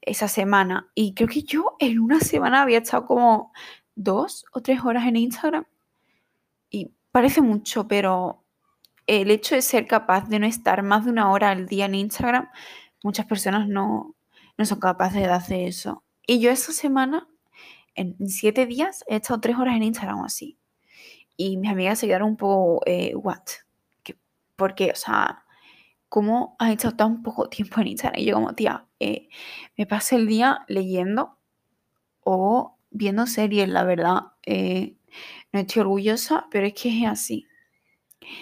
[0.00, 0.90] esa semana.
[0.94, 3.52] Y creo que yo en una semana había estado como
[3.94, 5.64] dos o tres horas en Instagram.
[6.70, 8.44] Y parece mucho, pero
[9.06, 11.94] el hecho de ser capaz de no estar más de una hora al día en
[11.94, 12.48] Instagram,
[13.02, 14.14] muchas personas no,
[14.56, 16.04] no son capaces de hacer eso.
[16.26, 17.26] Y yo esa semana,
[17.94, 20.58] en siete días, he estado tres horas en Instagram así.
[21.36, 23.42] Y mis amigas se quedaron un poco, eh, what?
[24.58, 25.44] Porque, o sea,
[26.08, 28.20] ¿cómo has estado tan poco tiempo en Instagram?
[28.20, 29.28] Y yo como, tía, eh,
[29.76, 31.38] me pasé el día leyendo
[32.24, 34.22] o viendo series, la verdad.
[34.46, 34.96] Eh,
[35.52, 37.46] no estoy orgullosa, pero es que es así.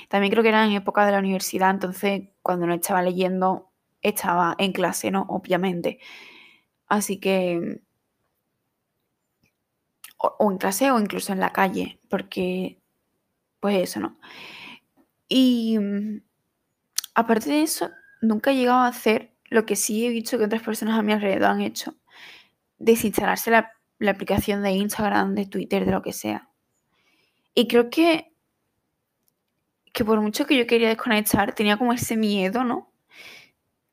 [0.09, 3.70] También creo que era en época de la universidad, entonces cuando no estaba leyendo,
[4.02, 5.26] estaba en clase, ¿no?
[5.29, 6.00] Obviamente.
[6.88, 7.81] Así que...
[10.18, 12.81] o en clase o incluso en la calle, porque...
[13.61, 14.18] Pues eso, ¿no?
[15.29, 16.23] Y mm,
[17.15, 20.62] aparte de eso, nunca he llegado a hacer lo que sí he visto que otras
[20.62, 21.95] personas a mi alrededor han hecho,
[22.79, 26.49] desinstalarse la, la aplicación de Instagram, de Twitter, de lo que sea.
[27.55, 28.33] Y creo que,
[29.93, 32.91] que por mucho que yo quería desconectar, tenía como ese miedo, ¿no?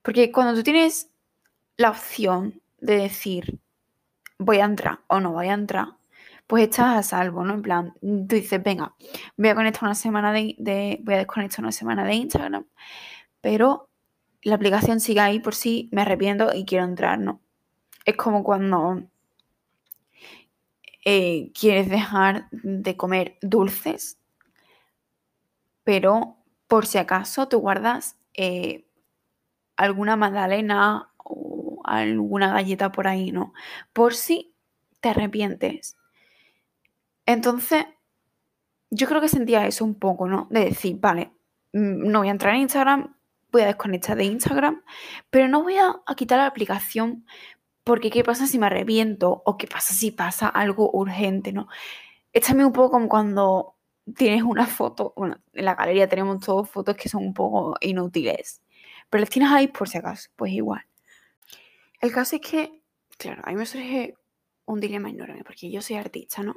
[0.02, 1.10] Porque cuando tú tienes
[1.78, 3.60] la opción de decir,
[4.38, 5.88] voy a entrar o no voy a entrar,
[6.48, 7.54] pues estás a salvo, ¿no?
[7.54, 8.96] En plan, tú dices, venga,
[9.38, 12.66] voy a conectar una semana de, voy a desconectar una semana de Instagram,
[13.42, 13.90] pero
[14.42, 17.42] la aplicación sigue ahí por si me arrepiento y quiero entrar, ¿no?
[18.06, 19.04] Es como cuando
[21.06, 24.20] eh, quieres dejar de comer dulces,
[25.84, 28.86] pero por si acaso tú guardas eh,
[29.76, 33.54] alguna magdalena o alguna galleta por ahí, ¿no?
[33.94, 34.54] Por si
[35.02, 35.98] te arrepientes.
[37.26, 37.86] Entonces,
[38.90, 40.48] yo creo que sentía eso un poco, ¿no?
[40.50, 41.32] De decir, vale,
[41.74, 43.16] mm, no voy a entrar en Instagram,
[43.52, 44.84] voy a desconectar de Instagram,
[45.30, 47.26] pero no voy a, quitar la aplicación
[47.84, 51.68] porque qué pasa si me arrepiento o qué pasa si pasa algo urgente, ¿no?
[52.34, 53.76] Es también un poco como cuando
[54.16, 58.62] tienes una foto, bueno, en la galería tenemos todas fotos que son un poco inútiles,
[59.10, 60.86] pero las tienes ahí por si acaso, pues igual.
[62.02, 62.82] El caso es que,
[63.18, 64.16] claro, a mí me surge
[64.66, 66.56] un dilema enorme, porque yo soy artista, ¿no?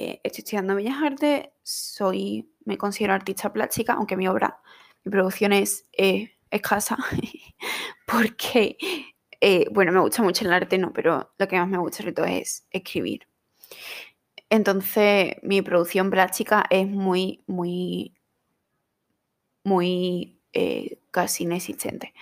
[0.00, 4.60] Eh, estoy estudiando Bellas Artes, soy, me considero artista plástica, aunque mi obra,
[5.02, 6.96] mi producción es eh, escasa,
[8.06, 8.78] porque,
[9.40, 12.12] eh, bueno, me gusta mucho el arte, no, pero lo que más me gusta sobre
[12.12, 13.26] todo es escribir.
[14.48, 18.14] Entonces, mi producción plástica es muy, muy,
[19.64, 20.38] muy
[21.10, 22.14] casi inexistente.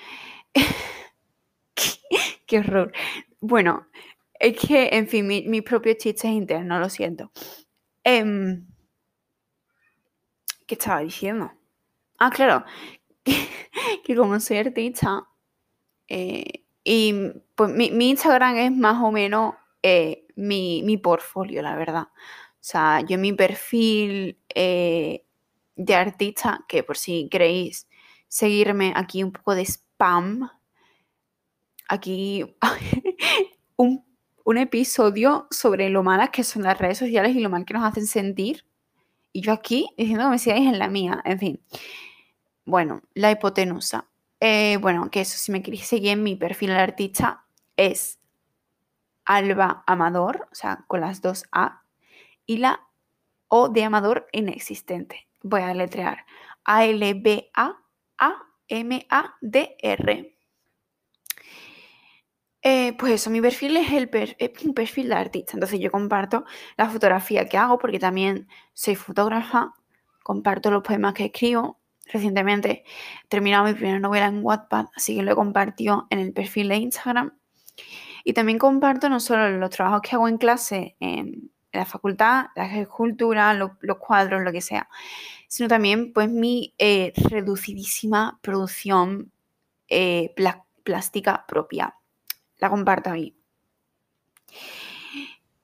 [2.46, 2.90] qué, horror.
[3.40, 3.86] Bueno,
[4.40, 7.30] es que, en fin, mi, mi propio chiste es interno, lo siento.
[8.08, 8.64] Em,
[10.64, 11.50] ¿Qué estaba diciendo?
[12.20, 12.64] Ah, claro,
[14.04, 15.26] que, como soy artista,
[16.06, 17.12] eh, y
[17.56, 22.04] pues mi, Instagram es más o menos eh, mi, mi, portfolio, la verdad.
[22.04, 25.26] O sea, yo mi perfil eh,
[25.74, 27.88] de artista, que por si queréis
[28.28, 30.48] seguirme aquí un poco de spam,
[31.88, 32.54] aquí
[33.76, 34.05] un
[34.46, 37.82] un episodio sobre lo malas que son las redes sociales y lo mal que nos
[37.82, 38.64] hacen sentir.
[39.32, 41.60] Y yo aquí diciendo que me sigáis en la mía, en fin.
[42.64, 44.06] Bueno, la hipotenusa.
[44.38, 47.44] Eh, bueno, que eso, si me queréis seguir en mi perfil de artista,
[47.76, 48.20] es
[49.24, 51.82] Alba Amador, o sea, con las dos A,
[52.46, 52.86] y la
[53.48, 55.26] O de Amador inexistente.
[55.42, 56.24] Voy a letrear
[56.64, 57.16] A-L-B-A-A-M-A-D-R.
[62.68, 64.10] Eh, pues eso, mi perfil es, el
[64.64, 65.52] un perfil de artista.
[65.54, 66.44] Entonces yo comparto
[66.76, 69.72] la fotografía que hago porque también soy fotógrafa,
[70.24, 71.78] comparto los poemas que escribo.
[72.06, 72.82] Recientemente
[73.24, 76.68] he terminado mi primera novela en Wattpad, así que lo he compartido en el perfil
[76.70, 77.38] de Instagram.
[78.24, 82.66] Y también comparto no solo los trabajos que hago en clase, en la facultad, la
[82.80, 84.88] escultura, los, cuadros, lo que sea,
[85.46, 89.30] sino también pues mi eh, reducidísima producción
[89.88, 90.34] eh,
[90.82, 91.94] plástica propia
[92.58, 93.36] la comparto ahí.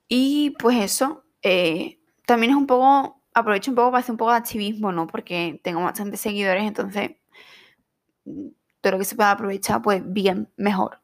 [0.09, 4.33] Y pues eso, eh, también es un poco, aprovecho un poco para hacer un poco
[4.33, 5.07] de activismo, ¿no?
[5.07, 7.13] Porque tengo bastantes seguidores, entonces
[8.81, 11.01] todo lo que se pueda aprovechar, pues bien, mejor.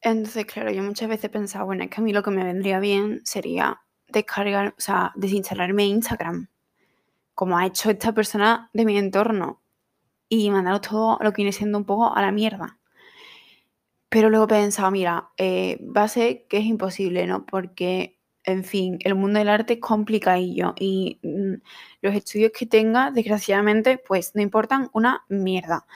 [0.00, 2.44] Entonces, claro, yo muchas veces he pensado, bueno, es que a mí lo que me
[2.44, 6.48] vendría bien sería descargar, o sea, desinstalarme Instagram,
[7.34, 9.62] como ha hecho esta persona de mi entorno,
[10.28, 12.79] y mandaros todo lo que viene siendo un poco a la mierda.
[14.10, 17.46] Pero luego he pensado, mira, eh, va a ser que es imposible, ¿no?
[17.46, 21.54] Porque, en fin, el mundo del arte es complicadillo y mm,
[22.02, 25.86] los estudios que tenga, desgraciadamente, pues no importan una mierda.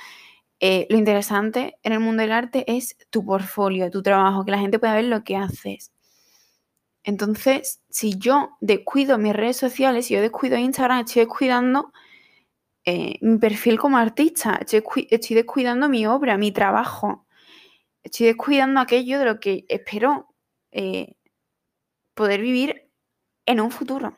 [0.61, 4.59] Eh, lo interesante en el mundo del arte es tu portfolio, tu trabajo, que la
[4.59, 5.93] gente pueda ver lo que haces.
[7.03, 11.93] Entonces, si yo descuido mis redes sociales, si yo descuido Instagram, estoy descuidando
[12.85, 17.24] eh, mi perfil como artista, estoy descuidando mi obra, mi trabajo
[18.05, 20.29] estoy descuidando aquello de lo que espero
[20.71, 21.17] eh,
[22.15, 22.91] poder vivir
[23.47, 24.17] en un futuro.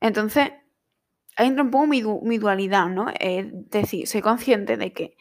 [0.00, 0.52] Entonces,
[1.36, 3.06] ahí entra un poco mi, dualidad, ¿no?
[3.18, 5.16] Es decir, soy consciente de que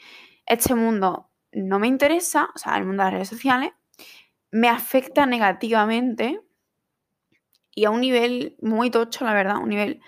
[0.46, 3.72] este mundo no me interesa, o sea, el mundo de las redes sociales,
[4.52, 6.42] me afecta negativamente
[7.76, 10.02] y a un nivel muy tocho, la verdad, un nivel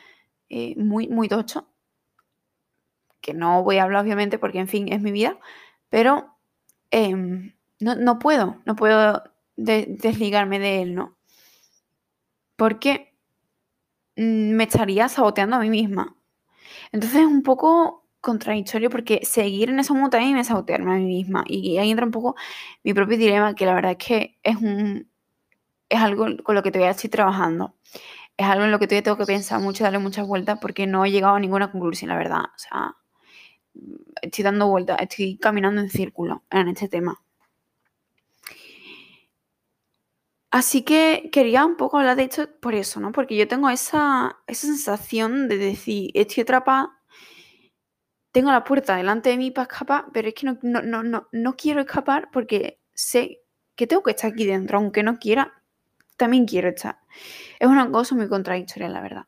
[0.49, 1.67] eh, muy, muy tocho,
[3.21, 5.39] que no voy a hablar obviamente porque, en fin, es mi vida,
[5.89, 6.40] pero
[6.91, 9.23] Em, no, puedo, no puedo
[9.55, 11.17] desligarme de él, ¿no?
[12.55, 13.13] Porque
[14.15, 16.15] mm, me estaría saboteando a mí misma.
[16.91, 21.05] Entonces es un poco contradictorio porque seguir en esa montaña y me sabotearme a mí
[21.05, 21.43] misma.
[21.47, 22.35] Y ahí entra un poco
[22.83, 25.09] mi propio dilema, que la verdad es que es un
[25.89, 27.75] es algo con lo que todavía estoy trabajando.
[28.37, 31.05] Es algo en lo que todavía tengo que pensar mucho, darle muchas vueltas, porque no
[31.05, 32.41] he llegado a ninguna conclusión, la verdad.
[32.45, 32.95] O sea,
[34.21, 37.21] estoy dando vueltas, estoy caminando en círculo en este tema.
[40.51, 43.13] Así que quería un poco hablar de esto por eso, ¿no?
[43.13, 46.91] Porque yo tengo esa, sensación de decir, estoy atrapada,
[48.33, 51.55] tengo la puerta delante de mí para escapar, pero es que no, no, no, no
[51.55, 53.41] quiero escapar porque sé
[53.75, 55.63] que tengo que estar aquí dentro, aunque no quiera,
[56.17, 56.99] también quiero estar.
[57.59, 59.25] Es una cosa muy contradictoria, la verdad.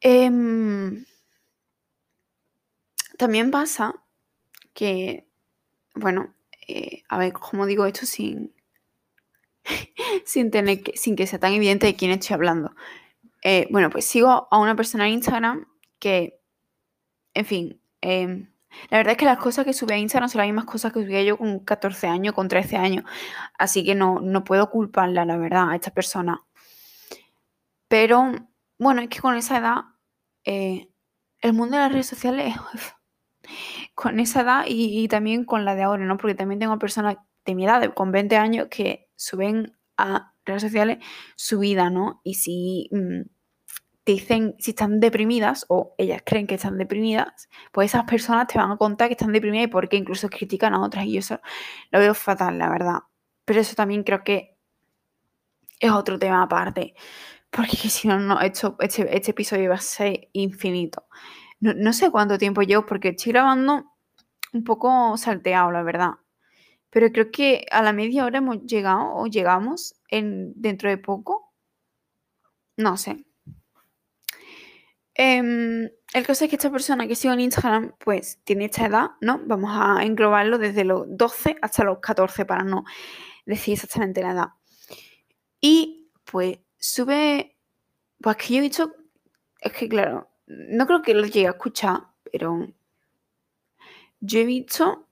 [0.00, 1.04] Em,
[3.18, 4.02] también pasa
[4.74, 5.26] que,
[5.94, 6.34] bueno,
[6.68, 8.54] eh, a ver, ¿cómo digo esto sin,
[10.24, 12.74] sin, tener que, sin que sea tan evidente de quién estoy hablando?
[13.42, 15.66] Eh, bueno, pues sigo a una persona en Instagram
[15.98, 16.40] que,
[17.34, 18.52] en fin, em,
[18.90, 21.02] la verdad es que las cosas que sube a Instagram son las mismas cosas que
[21.02, 23.04] subía yo con 14 años, con 13 años.
[23.58, 26.42] Así que no, no puedo culparla, la verdad, a esta persona.
[27.88, 28.32] Pero,
[28.78, 29.76] bueno, es que con esa edad,
[30.44, 30.88] eh,
[31.40, 32.54] el mundo de las redes sociales
[33.94, 36.16] con esa edad y, también con la de ahora, ¿no?
[36.16, 40.98] Porque también tengo personas de mi edad, con 20 años, que suben a redes sociales
[41.36, 42.20] su vida, ¿no?
[42.24, 43.22] Y si mm,
[44.04, 48.58] te dicen si están deprimidas o ellas creen que están deprimidas, pues esas personas te
[48.58, 51.04] van a contar que están deprimidas y por qué incluso critican a otras.
[51.06, 51.40] Y eso
[51.90, 52.98] lo veo fatal, la verdad.
[53.44, 54.56] Pero eso también creo que
[55.80, 56.94] es otro tema aparte.
[57.50, 58.74] Porque si no, no este,
[59.16, 61.06] este episodio va a ser infinito.
[61.62, 63.84] No, sé cuánto tiempo llevo porque estoy grabando
[64.52, 66.10] un poco salteado, la verdad.
[66.90, 71.52] Pero creo que a la media hora hemos llegado o llegamos en, dentro de poco.
[72.76, 73.24] No sé.
[75.14, 79.10] Em, el caso es que esta persona que sigo en Instagram, pues tiene esta edad,
[79.20, 79.40] ¿no?
[79.46, 82.84] Vamos a englobarlo desde los 12 hasta los 14 para no
[83.46, 84.48] decir exactamente la edad.
[85.60, 87.56] Y pues sube,
[88.20, 88.92] pues que yo he dicho,
[89.60, 92.68] es que claro, no creo que lo llegue a escuchar, pero
[94.20, 95.08] yo he visto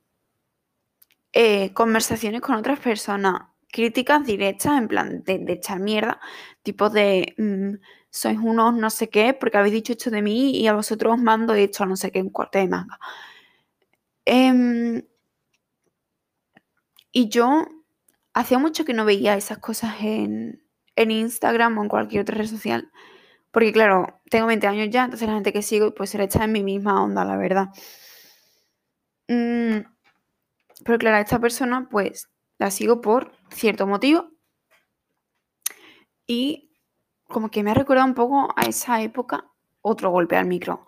[1.33, 6.21] eh, conversaciones con otras personas, críticas directas, en plan de, echar mierda,
[6.63, 7.75] tipo de mm,
[8.11, 11.23] sois unos no sé qué, porque habéis dicho esto de mí y a vosotros os
[11.23, 12.99] mando esto, no sé qué, en corte de manga.
[14.25, 15.03] Em,
[17.13, 17.67] y yo
[18.35, 20.61] hacía mucho que no veía esas cosas en
[20.97, 22.91] Instagram o en cualquier otra red social.
[23.51, 26.63] Porque claro, tengo 20 años ya, entonces la gente que sigo pues echa en mi
[26.63, 27.69] misma onda, la verdad.
[29.29, 29.81] Mm,
[30.85, 32.29] pero claro, esta persona pues
[32.59, 34.31] la sigo por cierto motivo.
[36.27, 36.71] Y
[37.27, 39.51] como que me ha recordado un poco a esa época,
[39.83, 40.87] otro golpe al micro,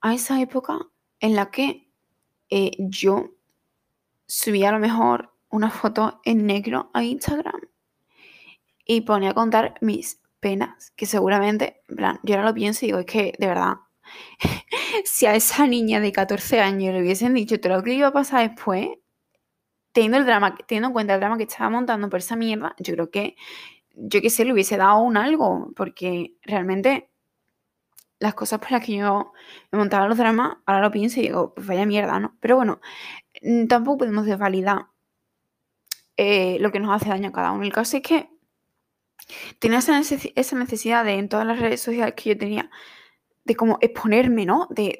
[0.00, 0.78] a esa época
[1.20, 1.88] en la que
[2.50, 3.30] eh, yo
[4.26, 7.60] subía a lo mejor una foto en negro a Instagram
[8.84, 12.88] y ponía a contar mis penas, que seguramente, en plan, yo ahora lo pienso y
[12.88, 13.74] digo, es que de verdad,
[15.04, 18.12] si a esa niña de 14 años le hubiesen dicho todo lo que iba a
[18.12, 18.88] pasar después,
[19.92, 22.94] teniendo, el drama, teniendo en cuenta el drama que estaba montando por esa mierda, yo
[22.94, 23.36] creo que,
[23.94, 27.10] yo qué sé, le hubiese dado un algo, porque realmente
[28.18, 29.32] las cosas por las que yo
[29.72, 32.36] me montaba los dramas, ahora lo pienso y digo, pues vaya mierda, ¿no?
[32.40, 32.80] Pero bueno,
[33.42, 34.86] mm, tampoco podemos desvalidar
[36.16, 37.64] eh, lo que nos hace daño a cada uno.
[37.64, 38.30] El caso es que
[39.58, 42.70] tenía esa, necesidad de, en todas las redes sociales que yo tenía,
[43.44, 44.66] de como exponerme, ¿no?
[44.70, 44.96] De,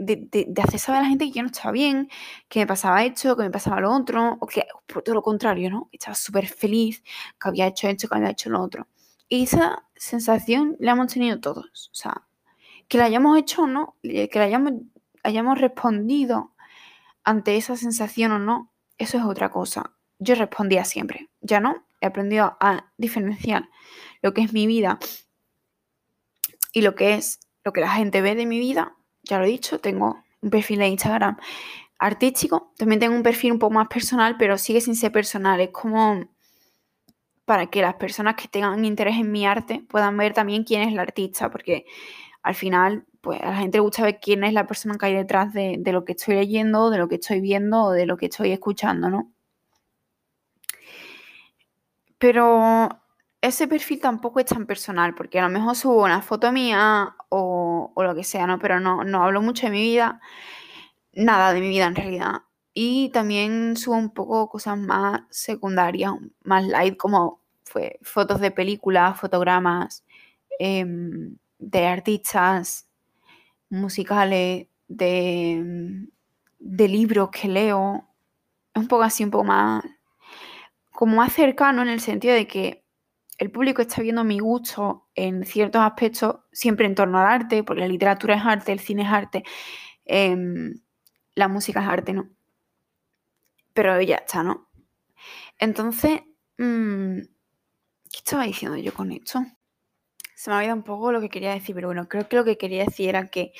[0.63, 2.09] hacer saber a la gente que yo no estaba bien,
[2.49, 5.71] que me pasaba esto, que me pasaba lo otro, o que por todo lo contrario,
[5.71, 5.89] ¿no?
[5.93, 7.03] Estaba súper feliz,
[7.41, 8.87] que había hecho esto, que había hecho lo otro.
[9.29, 11.91] Y esa sensación la hemos tenido todos.
[11.93, 12.23] O sea,
[12.89, 14.73] que la hayamos hecho o no, que la hayamos,
[15.25, 16.53] hayamos respondido
[17.25, 19.93] ante esa sensación o no, eso es otra cosa.
[20.19, 23.69] Yo respondía siempre, ya no, he aprendido a diferenciar
[24.27, 24.99] lo que es mi vida
[26.73, 28.97] y lo que es lo que la gente ve de mi vida.
[29.23, 31.37] Ya lo he dicho, tengo un perfil de Instagram
[31.99, 35.61] artístico, también tengo un perfil un poco más personal, pero sigue sin ser personal.
[35.61, 36.29] Es como
[37.45, 40.93] para que las personas que tengan interés en mi arte puedan ver también quién es
[40.93, 41.87] el artista, porque
[42.43, 45.15] al final, pues a la gente le gusta ver quién es la persona que hay
[45.15, 48.17] detrás de, de lo que estoy leyendo, de lo que estoy viendo o de lo
[48.17, 49.33] que estoy escuchando, ¿no?
[52.19, 53.06] Pero
[53.47, 57.93] ese perfil tampoco es tan personal, porque a lo mejor subo una foto mía o,
[57.97, 58.59] lo que sea, ¿no?
[58.59, 60.21] Pero no, no hablo mucho de mi vida,
[61.13, 62.43] nada de mi vida en realidad.
[62.75, 66.13] Y también subo un poco cosas más secundarias,
[66.45, 70.05] más light, como fue, fotos de películas, fotogramas,
[70.59, 72.89] em, de artistas
[73.71, 76.07] musicales, de,
[76.59, 78.09] de libros que leo.
[78.75, 79.85] Es un poco así, un poco más
[80.97, 82.86] como más cercano en el sentido de que
[83.39, 87.81] el público está viendo mi gusto en ciertos aspectos, siempre en torno al arte, porque
[87.81, 89.45] la literatura es arte, el cine es arte,
[90.05, 90.81] em,
[91.35, 92.31] la música es arte, ¿no?
[93.75, 94.69] Pero ya está, ¿no?
[95.59, 96.21] Entonces,
[96.59, 97.19] mm,
[98.11, 99.45] ¿qué estaba diciendo yo con esto?
[100.35, 102.45] Se me ha olvidado un poco lo que quería decir, pero bueno, creo que lo
[102.45, 103.53] que quería decir era que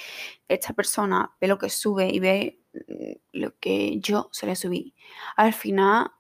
[0.49, 4.95] esta persona ve lo que sube y ve mm, lo que yo se le subí.
[5.37, 6.13] Al final,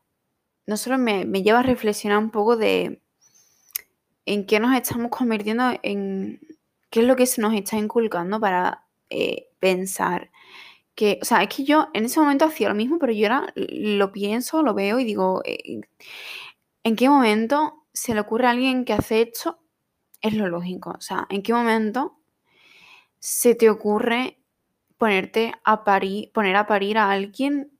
[0.67, 3.03] no solo me, me lleva a reflexionar un poco de
[4.27, 6.41] en qué nos estamos convirtiendo, en
[6.91, 10.31] qué es lo que se nos está inculcando para eh, pensar.
[10.95, 13.53] Que, o sea, es que yo en ese momento hacía lo mismo, pero yo ahora
[13.57, 15.81] lo pienso, lo veo y digo, eh,
[16.85, 19.61] ¿en qué momento se le ocurre a alguien que hace esto?
[20.21, 20.95] Es lo lógico.
[20.99, 22.19] O sea, ¿en qué momento
[23.21, 24.39] se te ocurre
[24.99, 27.71] ponerte a parir, poner a parir a alguien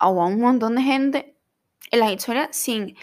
[0.00, 1.36] o a un montón de gente
[1.90, 2.96] en las historias sin.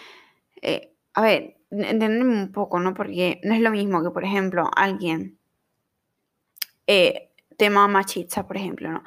[0.61, 2.93] Eh, a ver, entenderme un poco, ¿no?
[2.93, 5.39] Porque no es lo mismo que, por ejemplo, alguien,
[6.87, 9.03] eh, tema machista, por ejemplo, ¿no?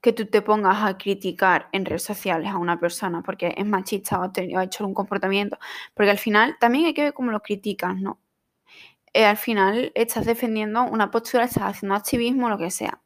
[0.00, 4.20] Que tú te pongas a criticar en redes sociales a una persona porque es machista
[4.20, 4.24] o,
[4.58, 5.58] ha hecho un comportamiento,
[5.94, 8.20] porque al final también hay que ver cómo lo criticas, ¿no?
[9.14, 13.00] Eh, al final estás defendiendo una postura, estás haciendo activismo, lo que sea.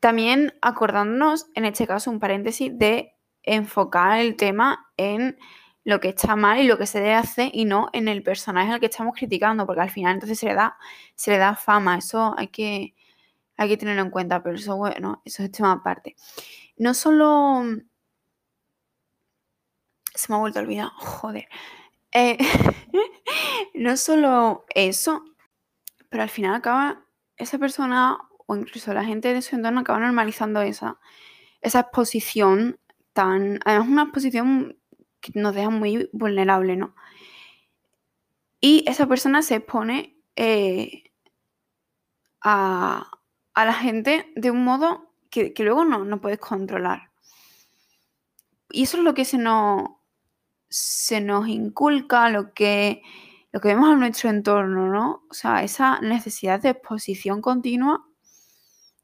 [0.00, 5.38] También acordándonos, en este caso, un paréntesis de enfocar el tema en
[5.84, 8.72] lo que está mal y lo que se debe hacer y no en el personaje
[8.72, 10.78] al que estamos criticando, porque al final entonces se le da,
[11.14, 12.94] se le da fama, eso hay que,
[13.56, 16.16] hay que tenerlo en cuenta, pero eso bueno, eso es tema aparte.
[16.76, 17.64] No solo...
[20.14, 21.48] Se me ha vuelto a olvidar, joder.
[22.12, 22.38] Eh,
[23.74, 25.24] no solo eso,
[26.08, 27.04] pero al final acaba
[27.36, 30.98] esa persona o incluso la gente de su entorno acaba normalizando esa,
[31.60, 32.78] esa exposición
[33.12, 33.58] tan...
[33.64, 34.78] Además una exposición
[35.34, 36.94] nos deja muy vulnerables, ¿no?
[38.60, 41.04] Y esa persona se expone eh,
[42.42, 43.10] a,
[43.54, 47.10] la gente de un modo que, luego no, no, puedes controlar.
[48.70, 49.90] Y eso es lo que se nos,
[50.68, 53.02] se nos inculca, lo que,
[53.52, 55.24] lo que vemos en nuestro entorno, ¿no?
[55.30, 58.06] O sea, esa necesidad de exposición continua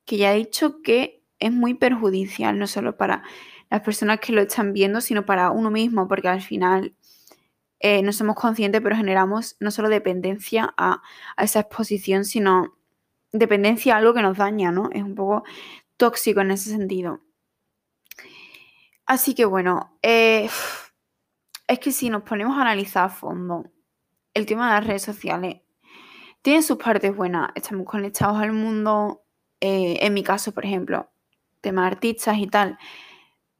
[0.06, 3.22] que ya he dicho que es muy perjudicial, no solo para
[3.70, 6.94] las personas que lo están viendo, sino para uno mismo, porque al final
[7.78, 11.02] eh, no somos conscientes, pero generamos no solo dependencia a,
[11.38, 12.76] esa exposición, sino
[13.32, 14.90] dependencia a algo que nos daña, ¿no?
[14.92, 15.44] Es un poco
[15.96, 17.20] tóxico en ese sentido.
[19.06, 20.48] Así que bueno, eh,
[21.66, 23.64] es que si nos ponemos a analizar a fondo
[24.34, 25.62] el tema de las redes sociales,
[26.42, 29.24] tiene sus partes buenas, estamos conectados al mundo,
[29.60, 31.10] eh, en mi caso, por ejemplo,
[31.60, 32.78] tema artistas y tal,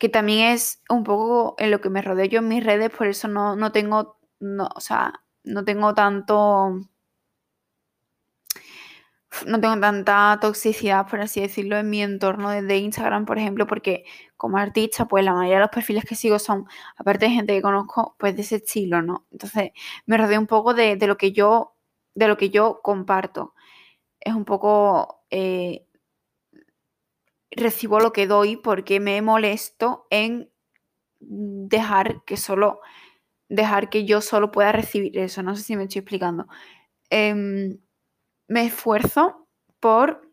[0.01, 3.07] que también es un poco en lo que me rodeo yo en mis redes, por
[3.07, 6.81] eso no, no tengo, no, o sea, no tengo tanto,
[9.47, 14.05] no tengo tanta toxicidad, por así decirlo, en mi entorno de Instagram, por ejemplo, porque
[14.39, 17.63] como artista, pues la mayoría de los perfiles que sigo son, aparte de gente que
[17.63, 19.27] conozco, pues de ese estilo, ¿no?
[19.31, 19.73] Entonces
[20.07, 21.77] me rodeo un poco de, lo que yo,
[22.15, 23.55] de lo que yo comparto.
[24.21, 25.87] Es un poco eh,
[27.51, 30.51] recibo lo que doy porque me molesto en
[31.21, 32.81] dejar que solo,
[33.49, 35.43] dejar que yo solo pueda recibir eso.
[35.43, 36.47] No sé si me estoy explicando.
[37.11, 37.79] Em,
[38.49, 39.49] me esfuerzo
[39.81, 40.31] por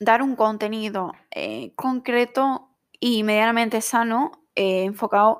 [0.00, 2.70] dar un contenido eh, concreto
[3.00, 5.38] y medianamente sano, eh, enfocado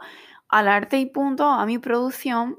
[0.49, 2.59] al arte y punto, a mi producción.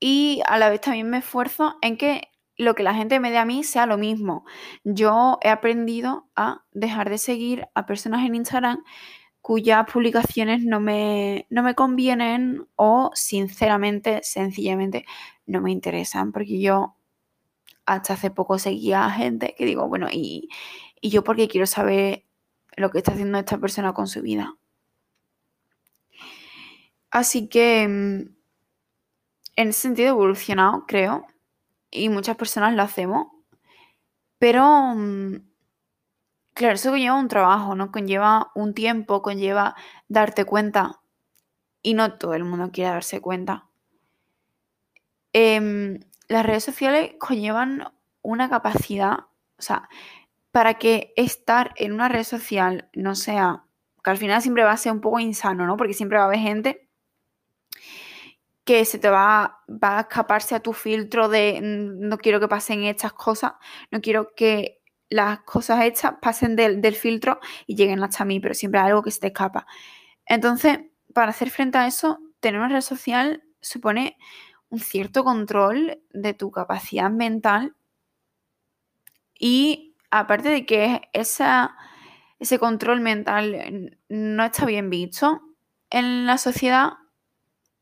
[0.00, 3.38] Y a la vez también me esfuerzo en que lo que la gente me dé
[3.38, 4.44] a mí sea lo mismo.
[4.84, 8.82] Yo he aprendido a dejar de seguir a personas en Instagram
[9.42, 15.04] cuyas publicaciones no me, no me convienen o sinceramente, sencillamente,
[15.46, 16.32] no me interesan.
[16.32, 16.96] Porque yo
[17.84, 20.48] hasta hace poco seguía a gente que digo, bueno, y,
[21.00, 22.24] y yo porque quiero saber
[22.76, 24.56] lo que está haciendo esta persona con su vida.
[27.10, 28.36] Así que mm,
[29.56, 31.26] en ese sentido he evolucionado, creo
[31.90, 33.28] y muchas personas lo hacemos,
[34.38, 34.64] pero
[34.94, 35.36] mm,
[36.54, 37.92] claro, eso conlleva un trabajo, ¿no?
[37.92, 39.74] Conlleva un tiempo, conlleva
[40.08, 41.00] darte cuenta
[41.82, 43.68] y no todo el mundo quiere darse cuenta.
[45.32, 49.18] Em, las redes sociales conllevan una capacidad,
[49.58, 49.88] o sea,
[50.50, 53.64] para que estar en una red social no sea,
[54.02, 55.76] que al final siempre va a ser un poco insano, ¿no?
[55.76, 56.85] Porque siempre va a haber gente
[58.66, 62.48] que se te va, va a escaparse a tu filtro de mm, no quiero que
[62.48, 63.52] pasen estas cosas,
[63.92, 68.80] no quiero que las cosas hechas pasen del, filtro y lleguen hasta mí, pero siempre
[68.80, 69.66] hay algo que se te escapa.
[70.26, 70.80] Entonces,
[71.14, 74.18] para hacer frente a eso, tener una red social supone
[74.68, 77.76] un cierto control de tu capacidad mental
[79.38, 85.40] y aparte de que ese control mental no está bien visto
[85.88, 86.94] en la sociedad,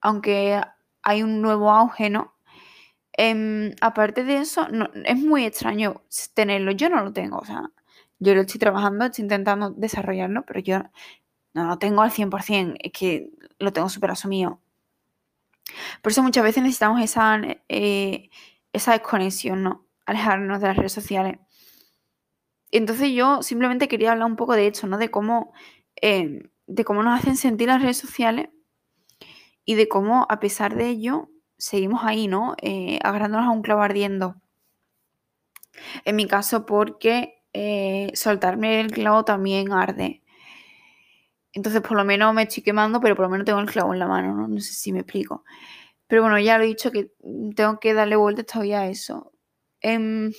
[0.03, 0.61] aunque
[1.05, 2.35] hay un nuevo auge, ¿no?
[3.17, 4.67] Em, aparte de eso,
[5.05, 6.03] es muy extraño
[6.35, 6.73] tenerlo.
[6.73, 7.71] Yo no lo tengo, o sea,
[8.19, 10.83] yo lo estoy trabajando, estoy intentando desarrollarlo, pero yo
[11.55, 14.61] no lo tengo al 100%, es que lo tengo súper asumido.
[16.03, 18.31] Por eso muchas veces necesitamos esa, eh,
[18.73, 19.87] esa desconexión, ¿no?
[20.07, 21.39] Alejarnos de las redes sociales.
[22.71, 24.99] Entonces yo simplemente quería hablar un poco de esto, ¿no?
[24.99, 25.53] De cómo,
[25.97, 28.49] em, de cómo nos hacen sentir las redes sociales
[29.65, 32.55] y de cómo, a pesar de ello, seguimos ahí, ¿no?
[32.61, 34.37] Eh, agarrándonos a un clavo ardiendo.
[36.05, 40.23] En mi caso, porque eh, soltarme el clavo también arde.
[41.53, 44.01] Entonces, por lo menos me estoy quemando, pero por lo menos tengo el clavo en
[44.01, 44.49] la mano, ¿no?
[44.49, 45.45] No sé si me explico.
[46.09, 47.13] Pero bueno, ya lo he dicho que
[47.57, 49.33] tengo que darle vuelta todavía a eso.
[49.81, 50.33] Em,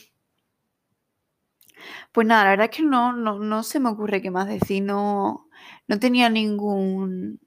[2.12, 4.84] pues nada, la verdad es que no, no, no se me ocurre qué más decir.
[4.84, 5.50] No,
[5.88, 7.40] no tenía ningún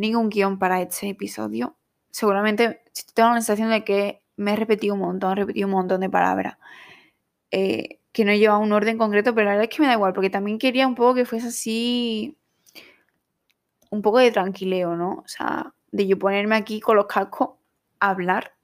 [0.00, 1.76] ningún guion para este episodio.
[2.10, 2.82] Seguramente
[3.14, 6.10] tengo la sensación de que me he repetido un montón, he repetido un montón de
[6.10, 6.56] palabras.
[7.50, 10.12] Eh, que no lleva un orden concreto, pero la verdad es que me da igual,
[10.12, 12.36] porque también quería un poco que fuese así,
[13.90, 15.22] un poco de tranquileo, ¿no?
[15.24, 17.50] O sea, de yo ponerme aquí con los cascos
[18.00, 18.54] a hablar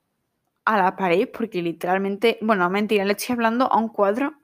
[0.64, 4.34] a la pared, porque literalmente, bueno, mentira, le estoy hablando a un cuadro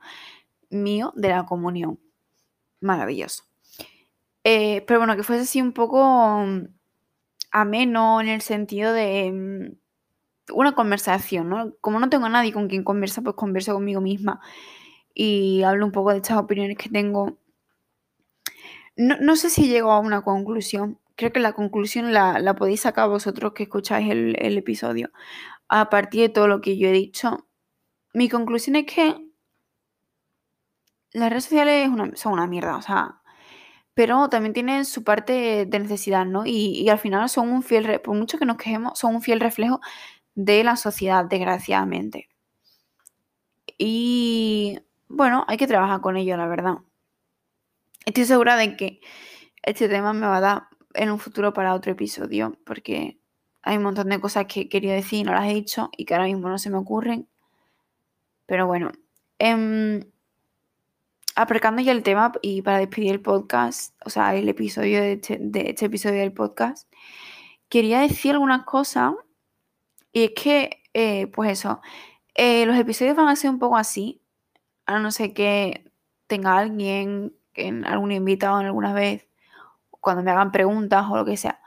[0.71, 1.99] mío de la comunión.
[2.81, 3.45] Maravilloso.
[4.45, 6.45] Eh, pero bueno, que fuese así un poco
[7.53, 11.75] ameno en el sentido de mm, una conversación, ¿no?
[11.81, 14.41] Como no tengo a nadie con quien conversa, pues converso conmigo misma
[15.15, 17.39] y hablo un poco de estas opiniones que tengo.
[18.97, 20.99] No, sé si llego a una conclusión.
[21.17, 25.11] Creo que la conclusión la, podéis sacar vosotros que escucháis el, episodio.
[25.69, 27.47] A partir de todo lo que yo he dicho,
[28.15, 29.27] mi conclusión es que
[31.13, 32.77] las redes sociales son una mierda.
[32.77, 33.22] O sea,
[33.95, 36.45] pero también tienen su parte de necesidad, ¿no?
[36.47, 39.81] Y, al final son un fiel, por mucho que nos quejemos, son un fiel reflejo
[40.35, 42.29] de la sociedad, desgraciadamente.
[43.79, 44.79] Y
[45.09, 46.77] bueno, hay que trabajar con ello, la verdad.
[48.07, 49.01] estoy segura de que
[49.63, 50.63] este tema me va a dar
[50.95, 53.19] en un futuro para otro episodio, porque
[53.63, 56.15] hay un montón de cosas que quería decir y no las he dicho y que
[56.15, 57.29] ahora mismo no se me ocurren.
[58.47, 58.93] Pero bueno,
[59.39, 60.12] eh,
[61.35, 65.39] aparcando ya el tema y para despedir el podcast, o sea, el episodio de este,
[65.41, 66.93] de este episodio del podcast,
[67.69, 69.15] quería decir algunas cosas.
[70.13, 71.81] Y es que, eh, pues eso,
[72.35, 74.21] eh, los episodios van a ser un poco así,
[74.87, 75.91] a no ser que
[76.27, 77.35] tenga alguien,
[77.87, 79.27] algún invitado alguna vez,
[79.91, 81.61] cuando me hagan preguntas o lo que sea,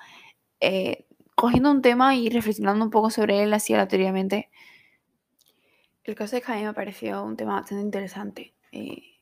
[0.59, 1.05] eh,
[1.35, 4.49] cogiendo un tema y reflexionando un poco sobre él así aleatoriamente.
[6.03, 8.53] El caso es que a mí me pareció un tema bastante interesante.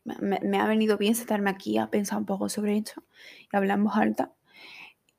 [0.06, 3.04] Me, ha venido bien sentarme aquí a pensar un poco sobre esto
[3.51, 4.34] y hablar en voz alta.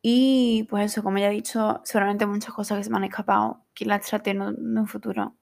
[0.02, 3.64] Y pues eso, como ya he dicho, seguramente muchas cosas que se me han escapado,
[3.74, 5.34] que las trate en, un futuro.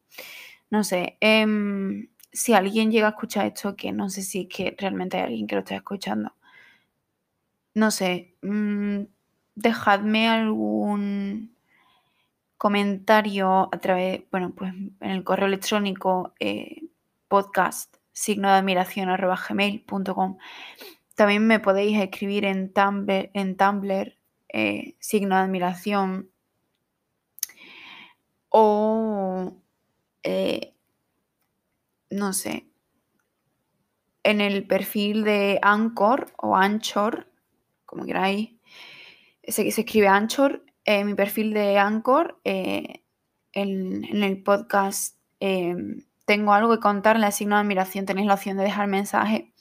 [0.71, 4.77] No sé, em, si alguien llega a escuchar esto, que no sé si es que
[4.79, 6.35] realmente hay alguien que lo esté escuchando,
[7.75, 9.03] no sé, mm,
[9.55, 11.57] dejadme algún
[12.57, 16.83] comentario a través, bueno, pues en el correo electrónico eh,
[17.29, 20.39] podcast signo de admiración arroba gmail.com.
[21.15, 24.17] También me podéis escribir en Tumblr, en Tumblr
[24.55, 26.31] eh, signo de admiración
[28.51, 29.57] o
[30.23, 30.75] eh,
[32.11, 32.67] no sé
[34.23, 37.33] en el perfil de Anchor o Anchor
[37.87, 38.51] como queráis
[39.43, 43.03] que se escribe Anchor en mi perfil de Anchor eh,
[43.53, 45.17] en, en, el podcast
[46.25, 49.53] tengo algo que contar en la signo de admiración tenéis la opción de dejar mensaje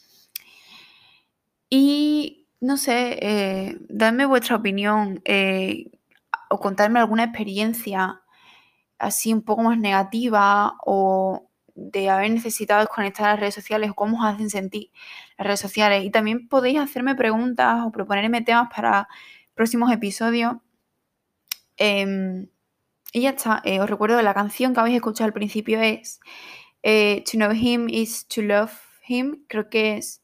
[1.70, 5.89] y no sé, eh, dadme vuestra opinión eh,
[6.49, 8.22] o contarme alguna experiencia
[8.99, 14.20] así un poco más negativa o de haber necesitado desconectar las redes sociales o cómo
[14.20, 14.91] os hacen sentir
[15.38, 16.03] las redes sociales.
[16.05, 19.07] Y también podéis hacerme preguntas o proponerme temas para
[19.55, 20.55] próximos episodios.
[21.78, 22.47] Em,
[23.12, 23.62] y ya está.
[23.66, 26.20] Eh, os recuerdo que la canción que habéis escuchado al principio es
[26.84, 28.74] To Know Him is to Love
[29.07, 29.43] Him.
[29.47, 30.22] Creo que es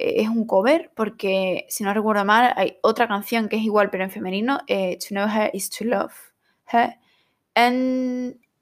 [0.00, 4.04] es un cover, porque si no recuerdo mal, hay otra canción que es igual pero
[4.04, 6.14] en femenino, eh, To Know Her is to Love
[6.72, 6.96] Her.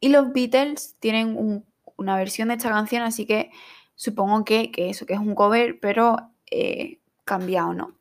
[0.00, 1.64] y los Beatles tienen
[1.96, 3.50] una versión de esta canción, así que
[3.94, 7.92] supongo que, eso, que es un cover, pero eh, cambiado, ¿no?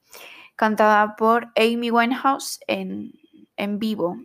[0.56, 3.14] Cantada por Amy Winehouse en,
[3.56, 4.18] en vivo.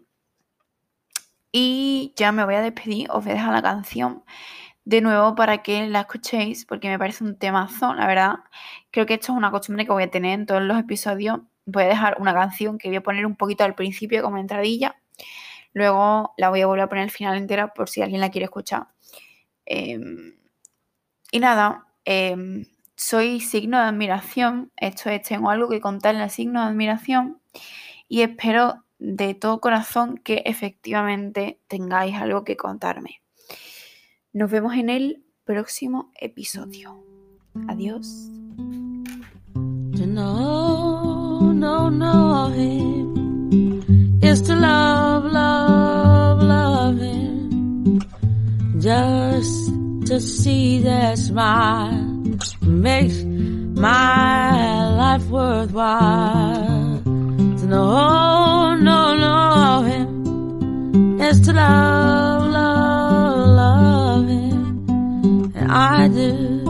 [1.52, 4.24] Y ya me voy a despedir, os voy a dejar la canción
[4.84, 8.34] de nuevo para que la escuchéis, porque me parece un temazo, la verdad.
[8.90, 11.40] Creo que esto es una costumbre que voy a tener en todos los episodios.
[11.66, 14.96] Voy a dejar una canción que voy a poner un poquito al principio como entradilla.
[15.74, 18.46] Luego la voy a volver a poner al final entera por si alguien la quiere
[18.46, 18.88] escuchar.
[19.66, 20.36] Em,
[21.30, 24.72] y nada, em, soy signo de admiración.
[24.76, 27.40] Esto es, tengo algo que contar en el signo de admiración.
[28.08, 33.20] Y espero de todo corazón que efectivamente tengáis algo que contarme.
[34.32, 37.04] Nos vemos en el próximo episodio.
[37.66, 38.30] Adiós.
[52.62, 56.81] Makes my life worthwhile.
[57.62, 64.26] To know, no, him is to love, love, love.
[64.26, 65.52] Him.
[65.54, 66.64] And I do,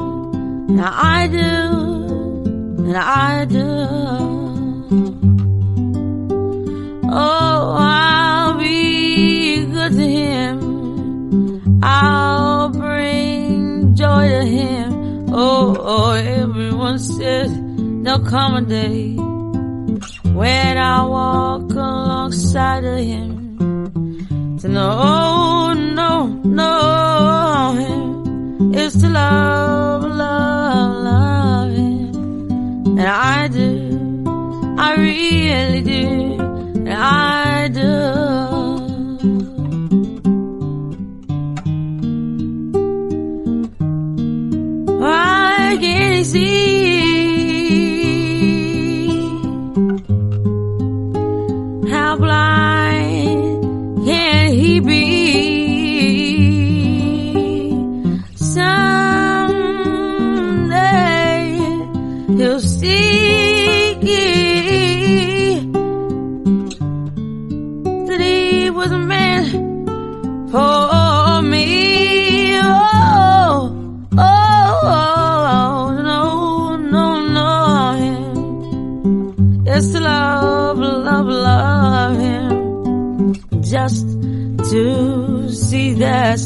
[0.68, 3.68] and I do, and I do.
[7.10, 11.80] Oh, I'll be good to him.
[11.82, 15.26] I'll bring joy to him.
[15.32, 17.50] Oh, oh everyone says
[18.02, 19.31] there'll come a day
[20.34, 30.02] when I walk alongside of him to know, oh, no, no, him is to love,
[30.02, 32.98] love, love him.
[32.98, 38.51] And I do, I really do, and I do.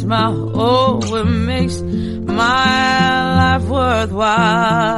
[0.07, 0.53] Smile.
[0.55, 4.96] Oh, it makes my life worthwhile.